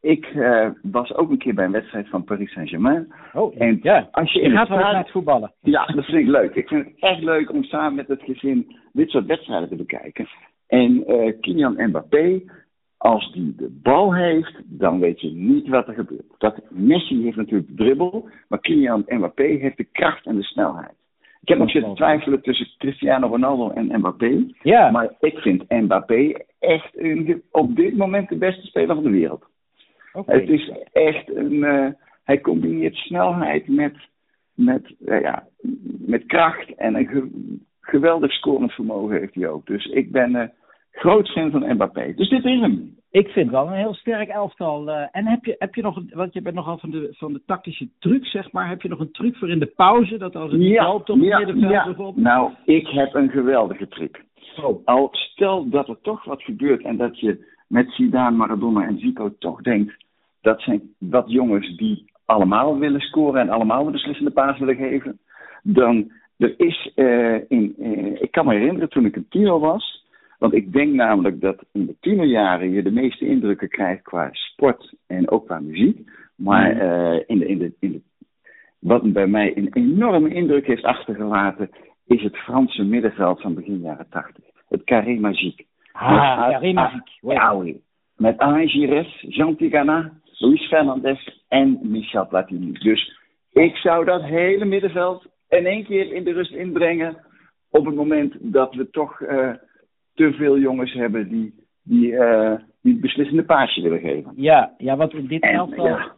[0.04, 3.12] ik uh, was ook een keer bij een wedstrijd van Paris Saint-Germain.
[3.32, 4.08] Oh, en ja.
[4.10, 5.52] Als je, je gaat wel naar het voetballen.
[5.60, 6.54] Ja, dat vind ik leuk.
[6.54, 10.26] Ik vind het echt leuk om samen met het gezin dit soort wedstrijden te bekijken.
[10.66, 12.42] En uh, Kylian Mbappé,
[12.96, 16.34] als die de bal heeft, dan weet je niet wat er gebeurt.
[16.38, 20.94] Dat Messi heeft natuurlijk de dribbel, maar Kylian Mbappé heeft de kracht en de snelheid.
[21.40, 24.46] Ik heb nog zitten twijfelen tussen Cristiano Ronaldo en Mbappé.
[24.62, 24.90] Ja.
[24.90, 29.52] Maar ik vind Mbappé echt een, op dit moment de beste speler van de wereld.
[30.22, 31.52] Het is echt een.
[31.52, 31.86] Uh,
[32.24, 33.96] hij combineert snelheid met,
[34.54, 35.46] met, uh, ja,
[36.06, 39.66] met kracht en een ge geweldig scorend vermogen heeft hij ook.
[39.66, 40.42] Dus ik ben uh,
[40.90, 42.12] groot fan van Mbappé.
[42.14, 42.96] Dus dit is hem.
[43.10, 44.90] Ik vind wel een heel sterk elftal.
[44.90, 47.88] en heb je, heb je nog, want je bent nogal van de, van de tactische
[47.98, 48.68] truc, zeg maar.
[48.68, 50.18] Heb je nog een truc voor in de pauze?
[50.18, 51.84] Dat als het niet ja, loopt op het ja, middenveld ja.
[51.84, 52.24] bijvoorbeeld?
[52.24, 54.24] Nou, ik heb een geweldige truc.
[54.62, 54.86] Oh.
[54.86, 59.34] Al stel dat er toch wat gebeurt en dat je met Zidane, Maradona en Zico
[59.38, 60.03] toch denkt
[60.44, 65.18] dat zijn wat jongens die allemaal willen scoren en allemaal de beslissende paas willen geven.
[65.62, 70.06] Dan, er is, uh, in, uh, ik kan me herinneren toen ik een tiener was,
[70.38, 74.94] want ik denk namelijk dat in de tienerjaren je de meeste indrukken krijgt qua sport
[75.06, 76.10] en ook qua muziek.
[76.36, 78.00] Maar uh, in de, in de, in de,
[78.78, 81.70] wat bij mij een enorme indruk heeft achtergelaten,
[82.06, 84.44] is het Franse middenveld van begin jaren tachtig.
[84.68, 85.64] Het Carré Magique.
[85.92, 87.10] Ah, Carré Magique.
[87.20, 87.62] Ja.
[88.16, 88.66] Met Alain
[89.20, 92.72] Jean Tigana, Luis Fernandez en Michel Platini.
[92.72, 93.18] Dus
[93.52, 97.16] ik zou dat hele middenveld in één keer in de rust inbrengen.
[97.70, 99.52] Op het moment dat we toch uh,
[100.14, 104.32] te veel jongens hebben die, die, uh, die het beslissende paasje willen geven.
[104.36, 105.86] Ja, ja want in dit elftal.
[105.86, 106.12] Ja.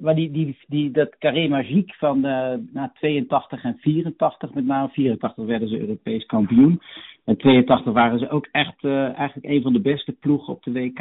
[0.00, 4.88] Maar die, die, die, dat carré magique van uh, na 82 en 84, met name
[4.88, 6.80] 84 werden ze Europees kampioen.
[7.24, 10.98] En 82 waren ze ook echt eigenlijk een van de beste ploegen op de WK.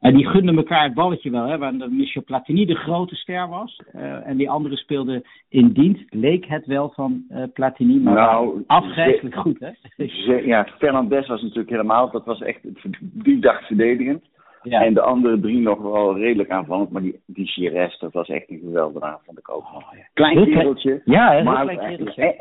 [0.00, 3.80] En die gunden elkaar het balletje wel, hè, waar Michel Platini de grote ster was.
[3.94, 6.04] Uh, en die andere speelde in dienst.
[6.10, 10.04] Leek het wel van uh, Platini, maar nou, afgrijzelijk goed, hè?
[10.52, 12.60] Ja, Fernandez was natuurlijk helemaal, dat was echt,
[13.00, 14.24] die dacht verdedigend.
[14.62, 14.84] Ja.
[14.84, 18.60] En de andere drie nog wel redelijk aanvallend, maar die, die dat was echt een
[18.64, 19.64] geweldige vond ik ook.
[19.64, 20.08] Oh, ja.
[20.14, 21.02] Klein kereltje.
[21.04, 22.34] Ja, heel maar klein kereltje.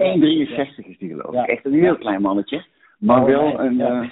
[0.84, 1.50] 1,63 is die geloof ik.
[1.50, 2.64] Echt een heel klein mannetje.
[3.00, 3.80] Maar oh, wel een...
[3.80, 4.10] Uh,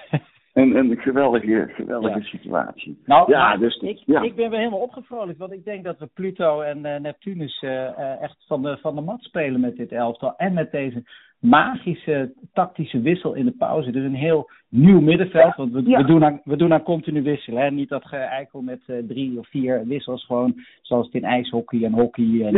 [0.55, 2.97] een, een geweldige, geweldige situatie.
[3.05, 4.21] Nou, ja, dus, ik, ja.
[4.21, 8.21] ik ben weer helemaal opgevrolijkt, want ik denk dat we Pluto en uh, Neptunus uh,
[8.21, 10.33] echt van de, van de mat spelen met dit elftal.
[10.37, 11.03] En met deze
[11.39, 13.91] magische tactische wissel in de pauze.
[13.91, 17.63] Dus een heel nieuw middenveld, want we, we, doen, aan, we doen aan continu wisselen.
[17.63, 17.71] Hè?
[17.71, 21.93] Niet dat geëikel met uh, drie of vier wissels, gewoon zoals het in ijshockey en
[21.93, 22.55] hockey en,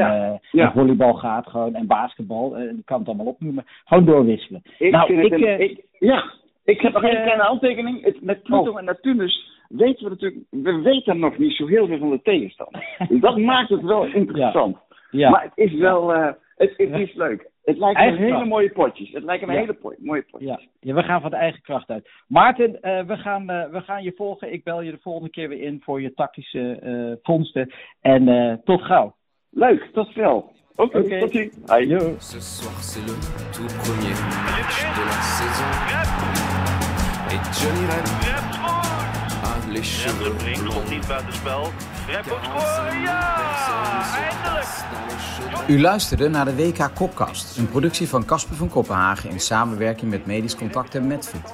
[0.51, 2.57] en volleybal gaat, gewoon en basketbal.
[2.57, 3.65] ik kan het allemaal opnoemen.
[3.85, 4.61] Gewoon doorwisselen.
[4.77, 6.23] Ik nou, ik, een, ik, ja,
[6.67, 8.03] ik heb nog één kleine handtekening.
[8.03, 8.79] Het, met Pluto oh.
[8.79, 12.95] en Neptunus weten we natuurlijk, we weten nog niet zo heel veel van de tegenstander.
[13.09, 14.77] dus dat maakt het wel interessant.
[15.11, 15.29] Ja.
[15.29, 17.49] Maar het is wel, uh, het, het is leuk.
[17.63, 19.11] Het lijkt me hele mooie potjes.
[19.11, 20.49] Het lijkt me hele mooie potjes.
[20.49, 20.59] Ja.
[20.79, 22.09] ja, we gaan van de eigen kracht uit.
[22.27, 24.53] Maarten, uh, we, gaan, uh, we gaan je volgen.
[24.53, 27.73] Ik bel je de volgende keer weer in voor je tactische uh, vondsten.
[28.01, 29.15] En tot gauw.
[29.49, 30.51] Leuk, tot snel.
[30.75, 31.55] Oké, okay, tot ziens.
[32.19, 33.15] Ce soir c'est le
[33.51, 34.15] tout premier
[34.51, 36.16] match de la saison.
[37.29, 38.07] Et Johnny Rep
[39.43, 40.89] a les cheveux blonds.
[40.89, 41.71] niet buitenspel.
[42.07, 42.25] Rep
[43.03, 43.35] ja!
[44.15, 44.67] Eindelijk!
[45.67, 50.25] U luisterde naar de WK Kopkast, een productie van Casper van Kopenhagen in samenwerking met
[50.25, 51.53] Medisch Contact en Medfit.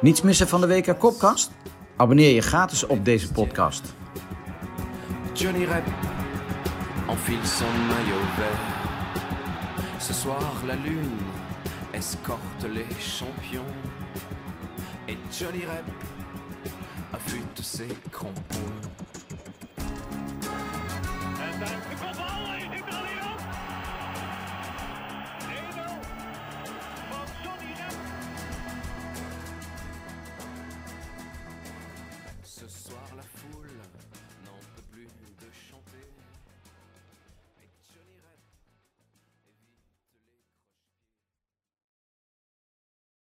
[0.00, 1.50] Niets missen van de WK Kopkast?
[1.96, 3.94] Abonneer je gratis op deze podcast.
[5.32, 5.86] Johnny Rep
[7.08, 10.02] enfile son maillot vert.
[10.02, 11.16] Ce soir, la lune
[11.90, 13.97] escorte les champions.
[15.08, 15.86] Et Johnny Rep
[17.14, 19.07] affûte ses crampons.